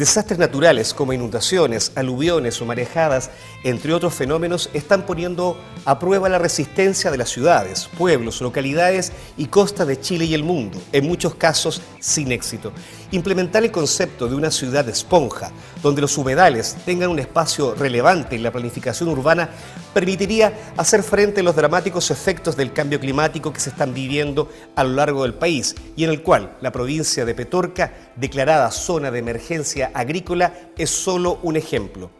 Desastres 0.00 0.38
naturales 0.38 0.94
como 0.94 1.12
inundaciones, 1.12 1.92
aluviones 1.94 2.58
o 2.62 2.64
marejadas, 2.64 3.30
entre 3.64 3.92
otros 3.92 4.14
fenómenos, 4.14 4.70
están 4.72 5.04
poniendo 5.04 5.58
a 5.84 5.98
prueba 5.98 6.30
la 6.30 6.38
resistencia 6.38 7.10
de 7.10 7.18
las 7.18 7.28
ciudades, 7.28 7.86
pueblos, 7.98 8.40
localidades 8.40 9.12
y 9.36 9.48
costas 9.48 9.86
de 9.86 10.00
Chile 10.00 10.24
y 10.24 10.32
el 10.32 10.42
mundo, 10.42 10.80
en 10.92 11.06
muchos 11.06 11.34
casos 11.34 11.82
sin 11.98 12.32
éxito. 12.32 12.72
Implementar 13.12 13.64
el 13.64 13.72
concepto 13.72 14.28
de 14.28 14.36
una 14.36 14.52
ciudad 14.52 14.88
esponja, 14.88 15.50
donde 15.82 16.00
los 16.00 16.16
humedales 16.16 16.76
tengan 16.84 17.10
un 17.10 17.18
espacio 17.18 17.74
relevante 17.74 18.36
en 18.36 18.44
la 18.44 18.52
planificación 18.52 19.08
urbana, 19.08 19.50
permitiría 19.92 20.72
hacer 20.76 21.02
frente 21.02 21.40
a 21.40 21.42
los 21.42 21.56
dramáticos 21.56 22.12
efectos 22.12 22.56
del 22.56 22.72
cambio 22.72 23.00
climático 23.00 23.52
que 23.52 23.58
se 23.58 23.70
están 23.70 23.94
viviendo 23.94 24.48
a 24.76 24.84
lo 24.84 24.90
largo 24.90 25.24
del 25.24 25.34
país 25.34 25.74
y 25.96 26.04
en 26.04 26.10
el 26.10 26.22
cual 26.22 26.56
la 26.60 26.70
provincia 26.70 27.24
de 27.24 27.34
Petorca, 27.34 28.12
declarada 28.14 28.70
zona 28.70 29.10
de 29.10 29.18
emergencia 29.18 29.90
agrícola, 29.92 30.54
es 30.78 30.90
solo 30.90 31.40
un 31.42 31.56
ejemplo. 31.56 32.12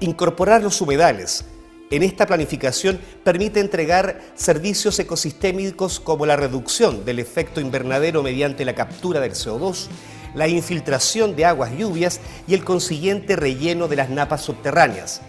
Incorporar 0.00 0.62
los 0.62 0.80
humedales 0.80 1.44
en 1.90 2.02
esta 2.02 2.26
planificación 2.26 2.98
permite 3.22 3.60
entregar 3.60 4.20
servicios 4.34 4.98
ecosistémicos 4.98 6.00
como 6.00 6.24
la 6.24 6.34
reducción 6.34 7.04
del 7.04 7.18
efecto 7.18 7.60
invernadero 7.60 8.22
mediante 8.22 8.64
la 8.64 8.74
captura 8.74 9.20
del 9.20 9.32
CO2, 9.32 9.88
la 10.34 10.48
infiltración 10.48 11.36
de 11.36 11.44
aguas 11.44 11.72
lluvias 11.76 12.20
y 12.46 12.54
el 12.54 12.64
consiguiente 12.64 13.36
relleno 13.36 13.88
de 13.88 13.96
las 13.96 14.10
napas 14.10 14.42
subterráneas. 14.42 15.20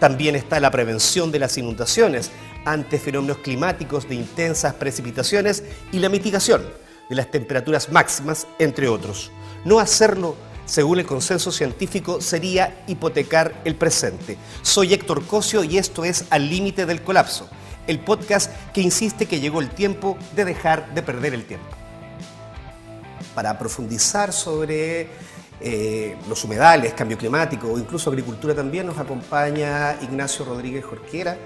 También 0.00 0.34
está 0.34 0.60
la 0.60 0.70
prevención 0.70 1.30
de 1.30 1.38
las 1.38 1.56
inundaciones 1.56 2.30
ante 2.64 2.98
fenómenos 2.98 3.38
climáticos 3.38 4.08
de 4.08 4.16
intensas 4.16 4.74
precipitaciones 4.74 5.62
y 5.92 5.98
la 5.98 6.08
mitigación 6.08 6.62
de 7.08 7.16
las 7.16 7.30
temperaturas 7.30 7.90
máximas, 7.90 8.46
entre 8.58 8.88
otros. 8.88 9.30
No 9.64 9.78
hacerlo, 9.78 10.34
según 10.64 10.98
el 10.98 11.06
consenso 11.06 11.52
científico, 11.52 12.20
sería 12.20 12.82
hipotecar 12.86 13.60
el 13.64 13.76
presente. 13.76 14.38
Soy 14.62 14.94
Héctor 14.94 15.26
Cosio 15.26 15.62
y 15.62 15.78
esto 15.78 16.04
es 16.04 16.24
Al 16.30 16.48
Límite 16.48 16.86
del 16.86 17.02
Colapso, 17.02 17.48
el 17.86 18.00
podcast 18.00 18.50
que 18.72 18.80
insiste 18.80 19.26
que 19.26 19.40
llegó 19.40 19.60
el 19.60 19.70
tiempo 19.70 20.16
de 20.34 20.46
dejar 20.46 20.94
de 20.94 21.02
perder 21.02 21.34
el 21.34 21.44
tiempo 21.44 21.83
para 23.34 23.58
profundizar 23.58 24.32
sobre 24.32 25.08
eh, 25.60 26.16
los 26.28 26.44
humedales, 26.44 26.92
cambio 26.94 27.16
climático 27.16 27.72
o 27.72 27.78
incluso 27.78 28.10
agricultura 28.10 28.54
también, 28.54 28.86
nos 28.86 28.98
acompaña 28.98 29.96
Ignacio 30.02 30.44
Rodríguez 30.44 30.84
Jorquera. 30.84 31.36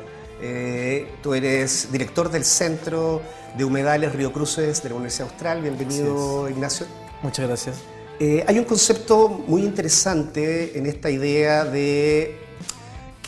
Eh, 0.41 1.09
tú 1.23 1.35
eres 1.35 1.91
director 1.91 2.31
del 2.31 2.45
Centro 2.45 3.23
de 3.57 3.65
Humedales 3.65 4.15
Río 4.15 4.33
Cruces 4.33 4.83
de 4.83 4.89
la 4.89 4.95
Universidad 4.95 5.29
Austral. 5.29 5.63
Bienvenido, 5.63 6.49
Ignacio. 6.49 6.87
Muchas 7.23 7.47
gracias. 7.47 7.77
Eh, 8.21 8.45
hay 8.47 8.59
un 8.59 8.65
concepto 8.65 9.29
muy 9.29 9.63
interesante 9.63 10.77
en 10.77 10.87
esta 10.87 11.11
idea 11.11 11.65
de 11.65 12.48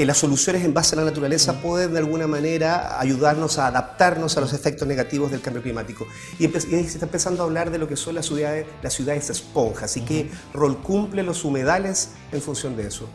que 0.00 0.06
las 0.06 0.16
soluciones 0.16 0.64
en 0.64 0.72
base 0.72 0.94
a 0.94 0.98
la 0.98 1.04
naturaleza 1.04 1.52
mm. 1.52 1.56
pueden 1.56 1.92
de 1.92 1.98
alguna 1.98 2.26
manera 2.26 2.98
ayudarnos 2.98 3.58
a 3.58 3.66
adaptarnos 3.66 4.34
a 4.38 4.40
los 4.40 4.54
efectos 4.54 4.88
negativos 4.88 5.30
del 5.30 5.42
cambio 5.42 5.62
climático. 5.62 6.06
Y, 6.38 6.48
se 6.48 6.78
está 6.80 7.04
empezando 7.04 7.42
a 7.42 7.44
hablar 7.44 7.70
de 7.70 7.76
lo 7.76 7.86
que 7.86 7.96
son 7.96 8.14
las 8.14 8.24
ciudades, 8.24 8.64
las 8.82 8.94
ciudades 8.94 9.28
esponjas 9.28 9.98
y 9.98 10.00
qué 10.00 10.30
rol 10.54 10.80
cumplen 10.80 11.26
los 11.26 11.44
humedales 11.44 12.12
en 12.32 12.40
función 12.40 12.78
de 12.78 12.86
eso. 12.86 13.10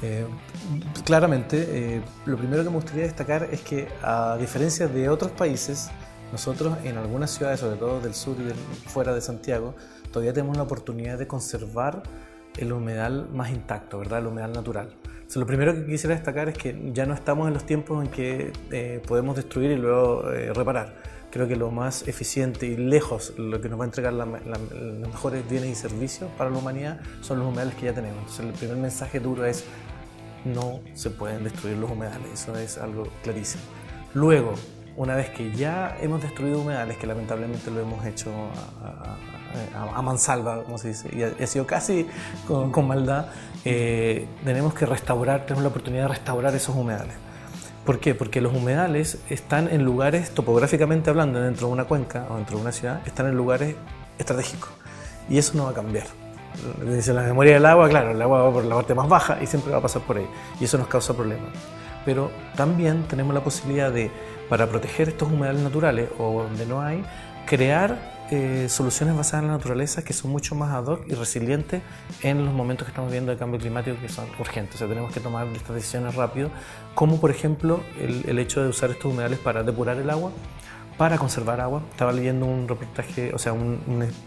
Eh, 0.00 0.24
claramente, 1.04 1.66
eh, 1.68 2.02
lo 2.24 2.36
primero 2.36 2.62
que 2.62 2.70
me 2.70 2.76
gustaría 2.76 3.02
destacar 3.02 3.48
es 3.50 3.60
que 3.62 3.88
a 4.00 4.36
diferencia 4.38 4.86
de 4.86 5.08
otros 5.08 5.32
países, 5.32 5.90
nosotros 6.30 6.78
en 6.84 6.98
algunas 6.98 7.32
ciudades, 7.32 7.58
sobre 7.58 7.78
todo 7.78 8.00
del 8.00 8.14
sur 8.14 8.36
y 8.38 8.88
fuera 8.88 9.12
de 9.12 9.22
Santiago, 9.22 9.74
todavía 10.12 10.32
tenemos 10.32 10.56
la 10.56 10.62
oportunidad 10.62 11.18
de 11.18 11.26
conservar 11.26 12.04
el 12.56 12.72
humedal 12.72 13.28
más 13.32 13.50
intacto, 13.50 13.98
¿verdad? 13.98 14.20
El 14.20 14.28
humedal 14.28 14.52
natural 14.52 14.94
lo 15.40 15.46
primero 15.46 15.74
que 15.74 15.86
quisiera 15.86 16.14
destacar 16.14 16.48
es 16.48 16.58
que 16.58 16.90
ya 16.92 17.06
no 17.06 17.14
estamos 17.14 17.48
en 17.48 17.54
los 17.54 17.64
tiempos 17.64 18.04
en 18.04 18.10
que 18.10 18.52
eh, 18.70 19.00
podemos 19.06 19.36
destruir 19.36 19.70
y 19.70 19.76
luego 19.76 20.30
eh, 20.30 20.52
reparar. 20.52 20.94
Creo 21.30 21.48
que 21.48 21.56
lo 21.56 21.70
más 21.70 22.06
eficiente 22.06 22.66
y 22.66 22.76
lejos, 22.76 23.32
lo 23.38 23.60
que 23.60 23.70
nos 23.70 23.80
va 23.80 23.84
a 23.84 23.86
entregar 23.86 24.12
los 24.12 24.28
mejores 24.28 25.48
bienes 25.48 25.70
y 25.70 25.74
servicios 25.74 26.30
para 26.36 26.50
la 26.50 26.58
humanidad 26.58 27.00
son 27.22 27.38
los 27.38 27.48
humedales 27.48 27.74
que 27.76 27.86
ya 27.86 27.94
tenemos. 27.94 28.18
Entonces 28.18 28.46
el 28.46 28.52
primer 28.52 28.76
mensaje 28.76 29.18
duro 29.20 29.46
es 29.46 29.64
no 30.44 30.80
se 30.94 31.08
pueden 31.08 31.44
destruir 31.44 31.78
los 31.78 31.90
humedales, 31.90 32.28
eso 32.34 32.56
es 32.58 32.76
algo 32.76 33.04
clarísimo. 33.22 33.62
Luego, 34.12 34.52
una 34.96 35.14
vez 35.14 35.30
que 35.30 35.52
ya 35.52 35.96
hemos 36.00 36.22
destruido 36.22 36.60
humedales, 36.60 36.96
que 36.96 37.06
lamentablemente 37.06 37.70
lo 37.70 37.80
hemos 37.80 38.04
hecho 38.04 38.30
a, 39.94 40.02
mansalva, 40.02 40.62
como 40.64 40.78
se 40.78 40.88
dice, 40.88 41.10
y 41.14 41.22
ha, 41.22 41.46
sido 41.46 41.66
casi 41.66 42.06
con, 42.46 42.86
maldad, 42.86 43.26
eh, 43.64 44.26
tenemos 44.44 44.74
que 44.74 44.86
restaurar, 44.86 45.42
tenemos 45.42 45.62
la 45.62 45.68
oportunidad 45.68 46.04
de 46.04 46.08
restaurar 46.08 46.54
esos 46.54 46.74
humedales. 46.74 47.14
¿Por 47.84 47.98
qué? 47.98 48.14
Porque 48.14 48.40
los 48.40 48.54
humedales 48.54 49.18
están 49.28 49.68
en 49.68 49.84
lugares, 49.84 50.30
topográficamente 50.30 51.10
hablando, 51.10 51.40
dentro 51.40 51.66
de 51.66 51.72
una 51.72 51.84
cuenca 51.84 52.26
o 52.30 52.36
dentro 52.36 52.56
de 52.56 52.62
una 52.62 52.72
ciudad, 52.72 53.00
están 53.06 53.26
en 53.26 53.34
lugares 53.34 53.74
estratégicos. 54.18 54.70
Y 55.28 55.38
eso 55.38 55.56
no 55.56 55.64
va 55.64 55.70
a 55.70 55.74
cambiar. 55.74 56.06
Dice 56.86 57.12
la 57.12 57.22
memoria 57.22 57.54
del 57.54 57.66
agua, 57.66 57.88
claro, 57.88 58.10
el 58.12 58.22
agua 58.22 58.42
va 58.42 58.52
por 58.52 58.64
la 58.64 58.74
parte 58.76 58.94
más 58.94 59.08
baja 59.08 59.38
y 59.42 59.46
siempre 59.46 59.72
va 59.72 59.78
a 59.78 59.82
pasar 59.82 60.02
por 60.02 60.16
ahí. 60.16 60.26
Y 60.60 60.64
eso 60.64 60.78
nos 60.78 60.86
causa 60.86 61.14
problemas. 61.14 61.50
Pero 62.04 62.30
también 62.56 63.04
tenemos 63.04 63.34
la 63.34 63.42
posibilidad 63.42 63.90
de 63.90 64.10
para 64.52 64.66
proteger 64.66 65.08
estos 65.08 65.32
humedales 65.32 65.62
naturales 65.62 66.10
o 66.18 66.42
donde 66.42 66.66
no 66.66 66.82
hay, 66.82 67.02
crear 67.46 68.26
eh, 68.30 68.66
soluciones 68.68 69.16
basadas 69.16 69.44
en 69.44 69.48
la 69.48 69.56
naturaleza 69.56 70.04
que 70.04 70.12
son 70.12 70.30
mucho 70.30 70.54
más 70.54 70.74
ad 70.74 70.88
hoc 70.88 71.06
y 71.08 71.14
resilientes 71.14 71.80
en 72.20 72.44
los 72.44 72.52
momentos 72.52 72.84
que 72.84 72.90
estamos 72.90 73.10
viendo 73.10 73.32
de 73.32 73.38
cambio 73.38 73.58
climático 73.58 73.96
que 73.98 74.10
son 74.10 74.26
urgentes. 74.38 74.74
O 74.74 74.78
sea, 74.80 74.88
tenemos 74.88 75.10
que 75.10 75.20
tomar 75.20 75.46
estas 75.46 75.74
decisiones 75.74 76.16
rápido, 76.16 76.50
como 76.94 77.18
por 77.18 77.30
ejemplo 77.30 77.80
el, 77.98 78.28
el 78.28 78.38
hecho 78.38 78.62
de 78.62 78.68
usar 78.68 78.90
estos 78.90 79.10
humedales 79.10 79.38
para 79.38 79.62
depurar 79.62 79.96
el 79.96 80.10
agua 80.10 80.32
para 80.96 81.18
conservar 81.18 81.60
agua. 81.60 81.82
Estaba 81.90 82.12
leyendo 82.12 82.46
un 82.46 82.68
reportaje, 82.68 83.32
o 83.34 83.38
sea, 83.38 83.52
un, 83.52 83.80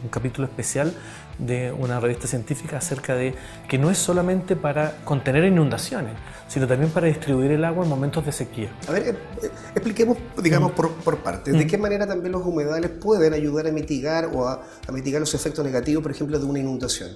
capítulo 0.10 0.48
especial 0.48 0.94
de 1.38 1.72
una 1.72 2.00
revista 2.00 2.28
científica 2.28 2.78
acerca 2.78 3.16
de 3.16 3.36
que 3.68 3.78
no 3.78 3.92
es 3.92 3.98
solamente 3.98 4.56
para 4.56 4.98
contener 5.04 5.44
inundaciones, 5.44 6.14
sino 6.48 6.68
también 6.68 6.92
para 6.92 7.08
distribuir 7.08 7.52
el 7.52 7.66
agua 7.66 7.84
en 7.84 7.90
momentos 7.90 8.26
de 8.26 8.32
sequía. 8.32 8.70
A 8.88 8.92
ver, 8.92 9.04
eh, 9.04 9.18
eh, 9.44 9.50
expliquemos, 9.74 10.18
digamos, 10.42 10.72
por, 10.72 10.92
por 10.92 11.18
partes. 11.18 11.54
¿De 11.54 11.66
mm. 11.66 11.68
qué 11.68 11.78
manera 11.78 12.08
también 12.08 12.32
los 12.32 12.46
humedales 12.46 12.90
pueden 12.90 13.34
ayudar 13.34 13.68
a 13.68 13.72
mitigar 13.72 14.30
o 14.34 14.48
a 14.48 14.62
mitigar 14.92 15.20
los 15.20 15.34
efectos 15.34 15.66
negativos, 15.66 16.02
por 16.02 16.12
ejemplo, 16.12 16.40
de 16.40 16.46
una 16.46 16.60
inundación? 16.60 17.12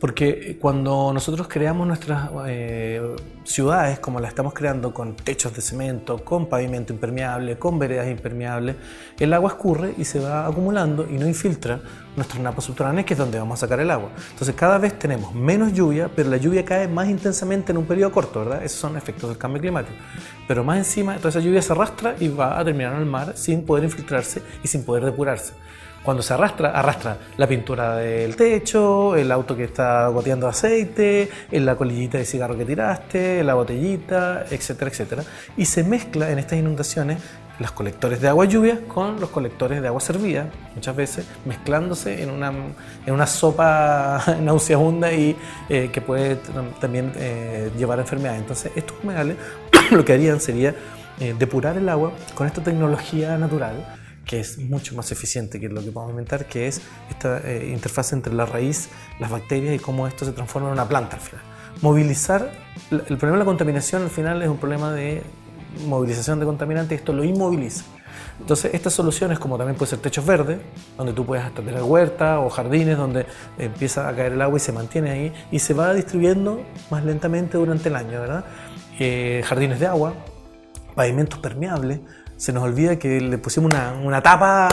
Porque 0.00 0.56
cuando 0.58 1.12
nosotros 1.12 1.46
creamos 1.46 1.86
nuestras 1.86 2.30
eh, 2.46 3.02
ciudades, 3.44 3.98
como 3.98 4.18
las 4.18 4.30
estamos 4.30 4.54
creando 4.54 4.94
con 4.94 5.14
techos 5.14 5.54
de 5.54 5.60
cemento, 5.60 6.24
con 6.24 6.46
pavimento 6.46 6.94
impermeable, 6.94 7.58
con 7.58 7.78
veredas 7.78 8.08
impermeables, 8.08 8.76
el 9.18 9.30
agua 9.34 9.50
escurre 9.50 9.94
y 9.98 10.06
se 10.06 10.18
va 10.18 10.46
acumulando 10.46 11.06
y 11.06 11.18
no 11.18 11.28
infiltra 11.28 11.82
nuestras 12.16 12.40
napas 12.40 12.64
subterráneas, 12.64 13.04
que 13.04 13.12
es 13.12 13.18
donde 13.18 13.38
vamos 13.38 13.58
a 13.58 13.66
sacar 13.66 13.78
el 13.78 13.90
agua. 13.90 14.08
Entonces 14.30 14.54
cada 14.54 14.78
vez 14.78 14.98
tenemos 14.98 15.34
menos 15.34 15.74
lluvia, 15.74 16.10
pero 16.16 16.30
la 16.30 16.38
lluvia 16.38 16.64
cae 16.64 16.88
más 16.88 17.10
intensamente 17.10 17.72
en 17.72 17.76
un 17.76 17.84
periodo 17.84 18.10
corto, 18.10 18.40
¿verdad? 18.40 18.64
Esos 18.64 18.80
son 18.80 18.96
efectos 18.96 19.28
del 19.28 19.36
cambio 19.36 19.60
climático. 19.60 19.98
Pero 20.48 20.64
más 20.64 20.78
encima, 20.78 21.18
toda 21.18 21.28
esa 21.28 21.40
lluvia 21.40 21.60
se 21.60 21.74
arrastra 21.74 22.16
y 22.18 22.28
va 22.28 22.58
a 22.58 22.64
terminar 22.64 22.94
en 22.94 23.00
el 23.00 23.06
mar 23.06 23.34
sin 23.36 23.66
poder 23.66 23.84
infiltrarse 23.84 24.40
y 24.64 24.68
sin 24.68 24.82
poder 24.82 25.04
depurarse. 25.04 25.52
Cuando 26.02 26.22
se 26.22 26.32
arrastra, 26.32 26.70
arrastra 26.70 27.18
la 27.36 27.46
pintura 27.46 27.96
del 27.96 28.34
techo, 28.34 29.16
el 29.16 29.30
auto 29.30 29.54
que 29.54 29.64
está 29.64 30.08
goteando 30.08 30.48
aceite, 30.48 31.28
la 31.50 31.76
colillita 31.76 32.16
de 32.16 32.24
cigarro 32.24 32.56
que 32.56 32.64
tiraste, 32.64 33.44
la 33.44 33.54
botellita, 33.54 34.46
etcétera, 34.50 34.90
etcétera. 34.90 35.24
Y 35.56 35.66
se 35.66 35.84
mezcla 35.84 36.30
en 36.30 36.38
estas 36.38 36.58
inundaciones 36.58 37.18
los 37.60 37.72
colectores 37.72 38.22
de 38.22 38.28
agua 38.28 38.46
lluvia 38.46 38.80
con 38.88 39.20
los 39.20 39.28
colectores 39.28 39.82
de 39.82 39.88
agua 39.88 40.00
servida, 40.00 40.46
muchas 40.74 40.96
veces 40.96 41.26
mezclándose 41.44 42.22
en 42.22 42.30
una, 42.30 42.48
en 43.06 43.14
una 43.14 43.26
sopa 43.26 44.24
nauseabunda 44.40 45.12
y 45.12 45.36
eh, 45.68 45.90
que 45.92 46.00
puede 46.00 46.36
también 46.80 47.12
eh, 47.16 47.70
llevar 47.76 47.98
a 47.98 48.02
enfermedades. 48.02 48.40
Entonces, 48.40 48.72
estos 48.74 48.96
humedales 49.04 49.36
lo 49.90 50.04
que 50.04 50.14
harían 50.14 50.40
sería 50.40 50.74
eh, 51.20 51.34
depurar 51.38 51.76
el 51.76 51.88
agua 51.90 52.12
con 52.34 52.46
esta 52.46 52.62
tecnología 52.62 53.36
natural 53.36 53.99
que 54.24 54.40
es 54.40 54.58
mucho 54.58 54.94
más 54.94 55.10
eficiente 55.12 55.58
que 55.58 55.68
lo 55.68 55.82
que 55.82 55.90
podemos 55.90 56.12
inventar, 56.12 56.46
que 56.46 56.68
es 56.68 56.80
esta 57.08 57.38
eh, 57.38 57.70
interfaz 57.72 58.12
entre 58.12 58.32
la 58.32 58.46
raíz, 58.46 58.88
las 59.18 59.30
bacterias 59.30 59.74
y 59.74 59.78
cómo 59.78 60.06
esto 60.06 60.24
se 60.24 60.32
transforma 60.32 60.68
en 60.68 60.74
una 60.74 60.88
planta 60.88 61.16
al 61.16 61.22
final. 61.22 61.42
Movilizar, 61.82 62.52
el 62.90 63.00
problema 63.00 63.32
de 63.32 63.38
la 63.38 63.44
contaminación 63.44 64.02
al 64.02 64.10
final 64.10 64.42
es 64.42 64.48
un 64.48 64.58
problema 64.58 64.92
de 64.92 65.22
movilización 65.86 66.40
de 66.40 66.46
contaminantes, 66.46 66.98
esto 66.98 67.12
lo 67.12 67.24
inmoviliza. 67.24 67.84
Entonces, 68.40 68.72
estas 68.74 68.92
soluciones, 68.92 69.38
como 69.38 69.56
también 69.58 69.76
puede 69.76 69.90
ser 69.90 69.98
techos 69.98 70.24
verdes, 70.24 70.58
donde 70.96 71.12
tú 71.12 71.24
puedes 71.24 71.44
hasta 71.44 71.62
tener 71.62 71.82
huerta 71.82 72.40
o 72.40 72.48
jardines 72.48 72.96
donde 72.96 73.26
empieza 73.58 74.08
a 74.08 74.14
caer 74.14 74.32
el 74.32 74.42
agua 74.42 74.56
y 74.56 74.60
se 74.60 74.72
mantiene 74.72 75.10
ahí 75.10 75.32
y 75.50 75.58
se 75.58 75.74
va 75.74 75.92
distribuyendo 75.94 76.62
más 76.90 77.04
lentamente 77.04 77.58
durante 77.58 77.88
el 77.88 77.96
año, 77.96 78.20
¿verdad? 78.20 78.44
Eh, 78.98 79.42
jardines 79.44 79.78
de 79.78 79.86
agua, 79.86 80.14
pavimentos 80.94 81.38
permeables, 81.38 82.00
se 82.40 82.54
nos 82.54 82.62
olvida 82.62 82.96
que 82.96 83.20
le 83.20 83.36
pusimos 83.36 83.70
una, 84.02 84.22
tapa 84.22 84.66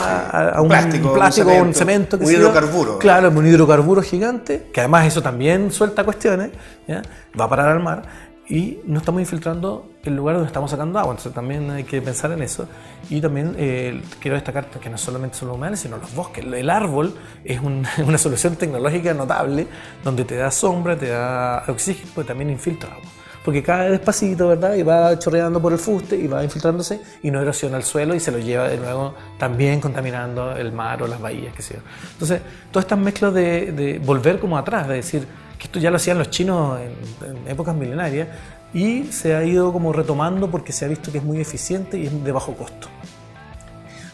a, 0.54 0.62
un 0.62 0.70
plástico, 0.70 1.14
plástico, 1.14 1.52
un 1.52 1.74
cemento, 1.74 2.16
un, 2.16 2.24
un 2.24 2.32
hidrocarburo. 2.32 2.98
Claro, 2.98 3.30
un 3.30 3.46
hidrocarburo 3.46 4.02
gigante, 4.02 4.70
que 4.72 4.80
además 4.80 5.06
eso 5.06 5.22
también 5.22 5.70
suelta 5.70 6.06
cuestiones, 6.06 6.52
va 6.90 7.44
a 7.44 7.50
parar 7.50 7.68
al 7.68 7.84
mar 7.84 8.04
y 8.48 8.80
no 8.86 9.00
estamos 9.00 9.20
infiltrando 9.20 9.90
el 10.06 10.16
lugar 10.16 10.36
donde 10.36 10.48
estamos 10.48 10.72
sacando 10.72 10.98
agua, 10.98 11.12
entonces 11.12 11.34
también 11.34 11.70
hay 11.70 11.84
que 11.84 12.02
pensar 12.02 12.32
en 12.32 12.42
eso. 12.42 12.70
Y 13.10 13.20
también 13.20 13.54
eh, 13.58 14.02
quiero 14.22 14.36
destacar 14.36 14.68
que 14.70 14.90
no 14.90 14.98
solamente 14.98 15.36
son 15.36 15.50
los 15.50 15.58
humedales, 15.58 15.82
sino 15.82 15.98
los 15.98 16.16
bosques. 16.16 16.46
El 16.46 16.70
árbol 16.70 17.16
es 17.44 17.60
una 17.62 18.18
solución 18.18 18.56
tecnológica 18.56 19.14
notable, 19.14 19.68
donde 20.06 20.24
te 20.24 20.38
da 20.38 20.52
sombra, 20.52 20.96
te 20.96 21.10
da 21.10 21.66
oxígeno, 21.68 22.12
pero 22.16 22.28
también 22.28 22.50
infiltra 22.50 22.94
agua 22.94 23.17
porque 23.48 23.64
cae 23.64 23.92
despacito, 23.92 24.50
¿verdad? 24.50 24.76
Y 24.76 24.84
va 24.84 25.18
chorreando 25.18 25.62
por 25.62 25.72
el 25.72 25.80
fuste 25.80 26.18
y 26.18 26.28
va 26.28 26.44
infiltrándose 26.44 27.00
y 27.24 27.32
no 27.32 27.42
erosiona 27.42 27.78
el 27.78 27.84
suelo 27.84 28.14
y 28.14 28.20
se 28.20 28.30
lo 28.30 28.40
lleva 28.40 28.68
de 28.68 28.76
nuevo 28.76 29.14
también 29.40 29.80
contaminando 29.80 30.52
el 30.52 30.74
mar 30.74 31.02
o 31.02 31.08
las 31.08 31.22
bahías, 31.22 31.56
qué 31.56 31.62
sé 31.62 31.76
yo. 31.76 31.80
Entonces, 32.12 32.42
todas 32.72 32.84
estas 32.84 33.00
mezclas 33.00 33.34
de, 33.34 34.02
volver 34.04 34.42
como 34.42 34.58
atrás, 34.58 34.90
de 34.90 34.96
decir 34.96 35.26
que 35.58 35.64
esto 35.64 35.80
ya 35.80 35.90
lo 35.90 35.96
hacían 35.96 36.18
los 36.18 36.30
chinos 36.30 36.78
en, 36.82 37.50
épocas 37.50 37.74
milenarias 37.74 38.28
y 38.74 39.06
se 39.14 39.34
ha 39.34 39.46
ido 39.46 39.72
como 39.72 39.94
retomando 39.94 40.52
porque 40.52 40.74
se 40.74 40.84
ha 40.84 40.90
visto 40.90 41.10
que 41.10 41.20
es 41.20 41.24
muy 41.24 41.40
eficiente 41.40 41.98
y 41.98 42.08
es 42.08 42.24
de 42.26 42.32
bajo 42.34 42.54
costo. 42.54 42.90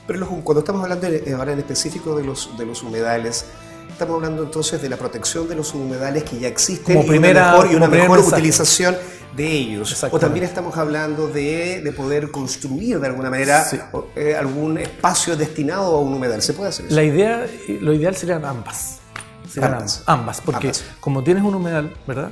Pero 0.06 0.28
cuando 0.44 0.60
estamos 0.60 0.84
hablando 0.84 1.08
ahora 1.36 1.54
en 1.54 1.58
específico 1.58 2.16
de 2.16 2.24
los, 2.24 2.56
de 2.56 2.68
los 2.68 2.84
humedales, 2.84 3.48
estamos 3.94 4.16
hablando 4.16 4.44
entonces 4.44 4.82
de 4.82 4.90
la 4.90 4.98
protección 4.98 5.48
de 5.48 5.56
los 5.56 5.74
humedales 5.74 6.24
que 6.24 6.38
ya 6.40 6.48
existen 6.48 6.96
como 6.96 7.08
primera, 7.08 7.56
y 7.72 7.76
una 7.76 7.88
mejor, 7.88 8.20
utilización 8.20 8.96
de 9.36 9.52
ellos. 9.52 10.04
O 10.12 10.20
también 10.20 10.46
estamos 10.46 10.78
hablando 10.78 11.28
de, 11.28 11.82
de 11.82 11.92
poder 11.92 12.32
construir 12.32 13.00
de 13.00 13.08
alguna 13.08 13.30
manera 13.30 13.66
eh, 14.16 14.36
algún 14.36 14.78
espacio 14.78 15.36
destinado 15.36 15.96
a 15.96 16.00
un 16.00 16.14
humedal. 16.14 16.42
¿Se 16.42 16.54
puede 16.54 16.70
hacer 16.70 16.88
eso? 16.88 16.96
La 16.96 17.04
idea, 17.04 17.46
lo 17.82 17.94
ideal 17.94 18.16
serían 18.16 18.46
ambas. 18.46 19.00
ambas. 19.62 20.04
ambas. 20.06 20.42
porque 20.42 20.72
como 21.00 21.24
tienes 21.24 21.44
un 21.44 21.56
humedal, 21.56 21.96
¿verdad? 22.08 22.32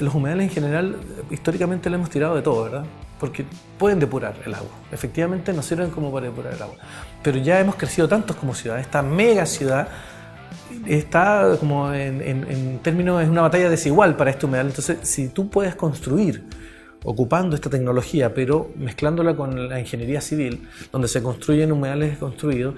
los 0.00 0.14
humedales 0.14 0.48
en 0.48 0.54
general, 0.54 0.96
históricamente 1.30 1.90
le 1.90 1.96
hemos 1.96 2.10
tirado 2.10 2.36
de 2.36 2.42
todo, 2.42 2.64
¿verdad? 2.64 2.84
Porque 3.18 3.44
pueden 3.78 3.98
depurar 3.98 4.34
el 4.46 4.54
agua. 4.54 4.70
Efectivamente 4.92 5.52
nos 5.52 5.66
sirven 5.66 5.90
como 5.90 6.10
para 6.10 6.26
depurar 6.26 6.54
el 6.54 6.62
agua. 6.62 6.76
Pero 7.22 7.38
ya 7.38 7.60
hemos 7.60 7.74
crecido 7.74 8.08
tantos 8.08 8.36
como 8.36 8.54
ciudad, 8.54 8.78
esta 8.78 9.02
mega 9.02 9.44
ciudad 9.44 9.88
está 10.86 11.56
como 11.58 11.92
en, 11.92 12.80
términos, 12.82 13.22
es 13.22 13.28
una 13.28 13.42
batalla 13.42 13.68
desigual 13.68 14.16
para 14.16 14.30
este 14.30 14.46
humedal. 14.46 14.66
Entonces, 14.68 14.98
si 15.02 15.28
tú 15.28 15.48
puedes 15.48 15.74
construir 15.74 16.44
ocupando 17.04 17.56
esta 17.56 17.70
tecnología, 17.70 18.34
pero 18.34 18.70
mezclándola 18.76 19.34
con 19.34 19.68
la 19.68 19.80
ingeniería 19.80 20.20
civil, 20.20 20.68
donde 20.92 21.08
se 21.08 21.22
construyen 21.22 21.72
humedales 21.72 22.18
construidos, 22.18 22.74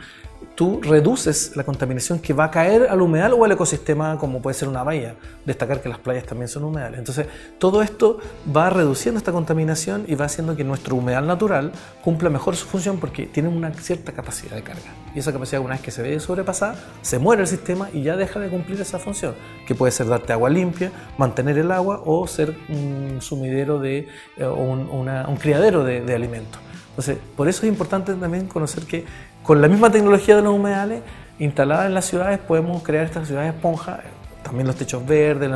tú 0.54 0.80
reduces 0.82 1.56
la 1.56 1.64
contaminación 1.64 2.18
que 2.18 2.32
va 2.32 2.44
a 2.44 2.50
caer 2.50 2.88
al 2.88 3.00
humedal 3.00 3.32
o 3.32 3.44
al 3.44 3.52
ecosistema 3.52 4.18
como 4.18 4.40
puede 4.40 4.54
ser 4.54 4.68
una 4.68 4.82
bahía. 4.82 5.16
Destacar 5.44 5.80
que 5.80 5.88
las 5.88 5.98
playas 5.98 6.24
también 6.24 6.48
son 6.48 6.64
humedales. 6.64 6.98
Entonces, 6.98 7.26
todo 7.58 7.82
esto 7.82 8.18
va 8.54 8.70
reduciendo 8.70 9.18
esta 9.18 9.32
contaminación 9.32 10.04
y 10.06 10.14
va 10.14 10.26
haciendo 10.26 10.56
que 10.56 10.64
nuestro 10.64 10.96
humedal 10.96 11.26
natural 11.26 11.72
cumpla 12.02 12.30
mejor 12.30 12.56
su 12.56 12.66
función 12.66 12.98
porque 12.98 13.26
tiene 13.26 13.48
una 13.48 13.72
cierta 13.74 14.12
capacidad 14.12 14.56
de 14.56 14.62
carga. 14.62 14.82
Y 15.14 15.18
esa 15.18 15.32
capacidad, 15.32 15.60
una 15.60 15.74
vez 15.74 15.82
que 15.82 15.90
se 15.90 16.02
ve 16.02 16.18
sobrepasada, 16.20 16.76
se 17.02 17.18
muere 17.18 17.42
el 17.42 17.48
sistema 17.48 17.88
y 17.92 18.02
ya 18.02 18.16
deja 18.16 18.40
de 18.40 18.48
cumplir 18.48 18.80
esa 18.80 18.98
función, 18.98 19.34
que 19.66 19.74
puede 19.74 19.92
ser 19.92 20.06
darte 20.06 20.32
agua 20.32 20.50
limpia, 20.50 20.90
mantener 21.18 21.58
el 21.58 21.70
agua 21.70 22.02
o 22.04 22.26
ser 22.26 22.56
un 22.68 23.18
sumidero 23.20 23.78
de, 23.78 24.08
eh, 24.36 24.44
o 24.44 24.54
un, 24.54 25.36
criadero 25.36 25.84
de, 25.84 26.00
de 26.00 26.14
alimentos. 26.14 26.60
Entonces, 26.90 27.16
por 27.36 27.48
eso 27.48 27.64
es 27.64 27.72
importante 27.72 28.12
también 28.14 28.46
conocer 28.48 28.84
que 28.84 29.06
con 29.42 29.60
la 29.60 29.68
misma 29.68 29.90
tecnología 29.90 30.36
de 30.36 30.42
los 30.42 30.54
humedales 30.54 31.02
instalada 31.38 31.86
en 31.86 31.94
las 31.94 32.04
ciudades 32.04 32.38
podemos 32.38 32.82
crear 32.82 33.04
estas 33.04 33.26
ciudades 33.26 33.54
esponja, 33.54 34.00
también 34.42 34.66
los 34.66 34.76
techos 34.76 35.04
verdes, 35.06 35.50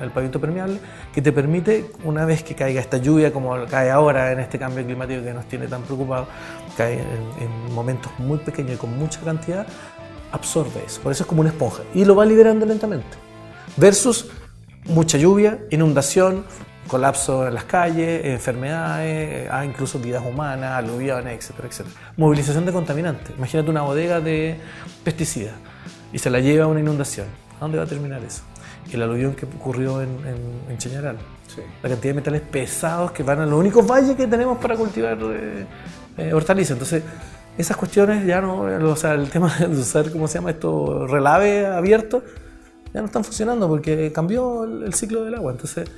el, 0.00 0.10
pavimento 0.10 0.40
permeable, 0.40 0.78
que 1.12 1.22
te 1.22 1.32
permite, 1.32 1.86
una 2.04 2.24
vez 2.24 2.42
que 2.42 2.54
caiga 2.54 2.80
esta 2.80 2.98
lluvia, 2.98 3.32
como 3.32 3.64
cae 3.66 3.90
ahora 3.90 4.32
en 4.32 4.40
este 4.40 4.58
cambio 4.58 4.84
climático 4.84 5.22
que 5.22 5.32
nos 5.32 5.46
tiene 5.46 5.66
tan 5.66 5.82
preocupados, 5.82 6.28
cae 6.76 6.94
en, 7.00 7.74
momentos 7.74 8.12
muy 8.18 8.38
pequeños 8.38 8.74
y 8.74 8.76
con 8.76 8.96
mucha 8.98 9.20
cantidad, 9.20 9.66
absorbe 10.32 10.82
eso. 10.86 11.00
Por 11.00 11.12
eso 11.12 11.24
es 11.24 11.26
como 11.26 11.40
una 11.40 11.50
esponja 11.50 11.82
y 11.94 12.04
lo 12.04 12.14
va 12.14 12.24
liberando 12.24 12.66
lentamente. 12.66 13.16
Versus 13.76 14.30
mucha 14.84 15.18
lluvia, 15.18 15.58
inundación, 15.70 16.44
colapso 16.86 17.46
en 17.48 17.54
las 17.54 17.64
calles, 17.64 18.24
enfermedades, 18.24 19.48
ah, 19.50 19.64
incluso 19.64 19.98
vidas 19.98 20.24
humanas, 20.24 20.72
aluviones, 20.72 21.38
etcétera, 21.38 21.68
etcétera. 21.68 21.96
Movilización 22.16 22.64
de 22.64 22.72
contaminantes. 22.72 23.36
Imagínate 23.36 23.70
una 23.70 23.82
bodega 23.82 24.20
de 24.20 24.58
pesticidas 25.04 25.54
y 26.12 26.18
se 26.18 26.30
la 26.30 26.40
lleva 26.40 26.64
a 26.64 26.68
una 26.68 26.80
inundación. 26.80 27.26
¿A 27.56 27.60
dónde 27.60 27.78
va 27.78 27.84
a 27.84 27.86
terminar 27.86 28.22
eso? 28.22 28.42
El 28.92 29.02
aluvión 29.02 29.34
que 29.34 29.46
ocurrió 29.46 30.00
en, 30.00 30.10
en, 30.68 30.78
Chañaral. 30.78 31.16
La 31.82 31.88
cantidad 31.88 32.12
de 32.12 32.14
metales 32.14 32.42
pesados 32.42 33.12
que 33.12 33.22
van 33.22 33.40
a 33.40 33.46
los 33.46 33.58
únicos 33.58 33.86
valles 33.86 34.14
que 34.14 34.26
tenemos 34.26 34.58
para 34.58 34.76
cultivar 34.76 35.18
eh, 35.22 35.66
eh, 36.18 36.32
hortalizas. 36.34 36.72
Entonces, 36.72 37.02
esas 37.56 37.76
cuestiones 37.76 38.26
ya 38.26 38.40
no, 38.42 38.60
o 38.60 38.96
sea, 38.96 39.14
el 39.14 39.30
tema 39.30 39.52
de 39.58 39.66
usar, 39.68 40.10
¿cómo 40.12 40.28
se 40.28 40.34
llama 40.34 40.50
esto? 40.50 41.06
Relave 41.06 41.66
abierto, 41.66 42.22
ya 42.92 43.00
no 43.00 43.06
están 43.06 43.24
funcionando 43.24 43.68
porque 43.68 44.12
cambió 44.12 44.64
el, 44.64 44.82
el 44.82 44.94
ciclo 44.94 45.24
del 45.24 45.34
agua. 45.34 45.52
Entonces, 45.52 45.88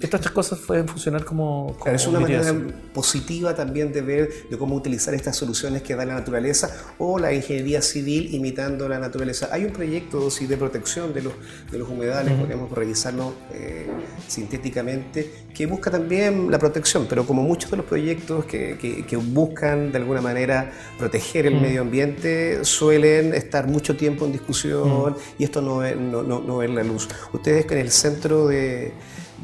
estas 0.00 0.20
tres 0.20 0.32
cosas 0.32 0.58
pueden 0.60 0.88
funcionar 0.88 1.24
como... 1.24 1.76
es 1.86 2.06
una 2.06 2.20
manera 2.20 2.52
positiva 2.92 3.54
también 3.54 3.92
de 3.92 4.02
ver 4.02 4.28
de 4.50 4.58
cómo 4.58 4.74
utilizar 4.74 5.14
estas 5.14 5.36
soluciones 5.36 5.82
que 5.82 5.94
da 5.94 6.04
la 6.04 6.14
naturaleza 6.14 6.70
o 6.98 7.18
la 7.18 7.32
ingeniería 7.32 7.80
civil 7.82 8.34
imitando 8.34 8.88
la 8.88 8.98
naturaleza. 8.98 9.48
Hay 9.52 9.64
un 9.64 9.72
proyecto 9.72 10.30
sí, 10.30 10.46
de 10.46 10.56
protección 10.56 11.14
de 11.14 11.22
los, 11.22 11.32
de 11.70 11.78
los 11.78 11.88
humedales, 11.88 12.34
podemos 12.34 12.70
revisarlo 12.70 13.34
eh, 13.52 13.88
sintéticamente, 14.26 15.32
que 15.54 15.66
busca 15.66 15.90
también 15.90 16.50
la 16.50 16.58
protección, 16.58 17.06
pero 17.08 17.26
como 17.26 17.42
muchos 17.42 17.70
de 17.70 17.76
los 17.76 17.86
proyectos 17.86 18.44
que, 18.46 18.76
que, 18.78 19.16
buscan 19.16 19.92
de 19.92 19.98
alguna 19.98 20.20
manera 20.20 20.70
proteger 20.98 21.46
el 21.46 21.60
medio 21.60 21.82
ambiente, 21.82 22.64
suelen 22.64 23.34
estar 23.34 23.66
mucho 23.66 23.96
tiempo 23.96 24.24
en 24.24 24.32
discusión 24.32 25.16
y 25.38 25.44
esto 25.44 25.60
no 25.60 25.78
no, 25.78 26.22
no, 26.22 26.40
no 26.40 26.62
la 26.62 26.82
luz. 26.82 27.08
Ustedes 27.32 27.66
en 27.70 27.78
el 27.78 27.90
centro 27.90 28.46
de 28.46 28.92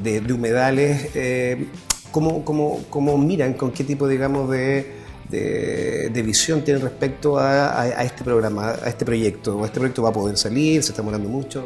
de, 0.03 0.33
humedales, 0.33 1.11
eh, 1.15 1.67
¿cómo, 2.11 3.19
miran, 3.19 3.55
con 3.55 3.73
qué 3.73 3.85
tipo, 3.85 4.09
digamos, 4.09 4.51
de, 4.51 4.95
de, 5.29 6.23
visión 6.23 6.63
tienen 6.63 6.83
respecto 6.83 7.39
a, 7.39 8.03
este 8.03 8.25
programa, 8.25 8.71
a 8.71 8.89
este 8.89 9.05
proyecto? 9.05 9.65
¿Este 9.65 9.79
proyecto 9.79 10.03
va 10.03 10.11
a 10.11 10.13
poder 10.13 10.37
salir? 10.37 10.83
¿Se 10.83 10.91
está 10.91 11.03
demorando 11.03 11.29
mucho? 11.29 11.65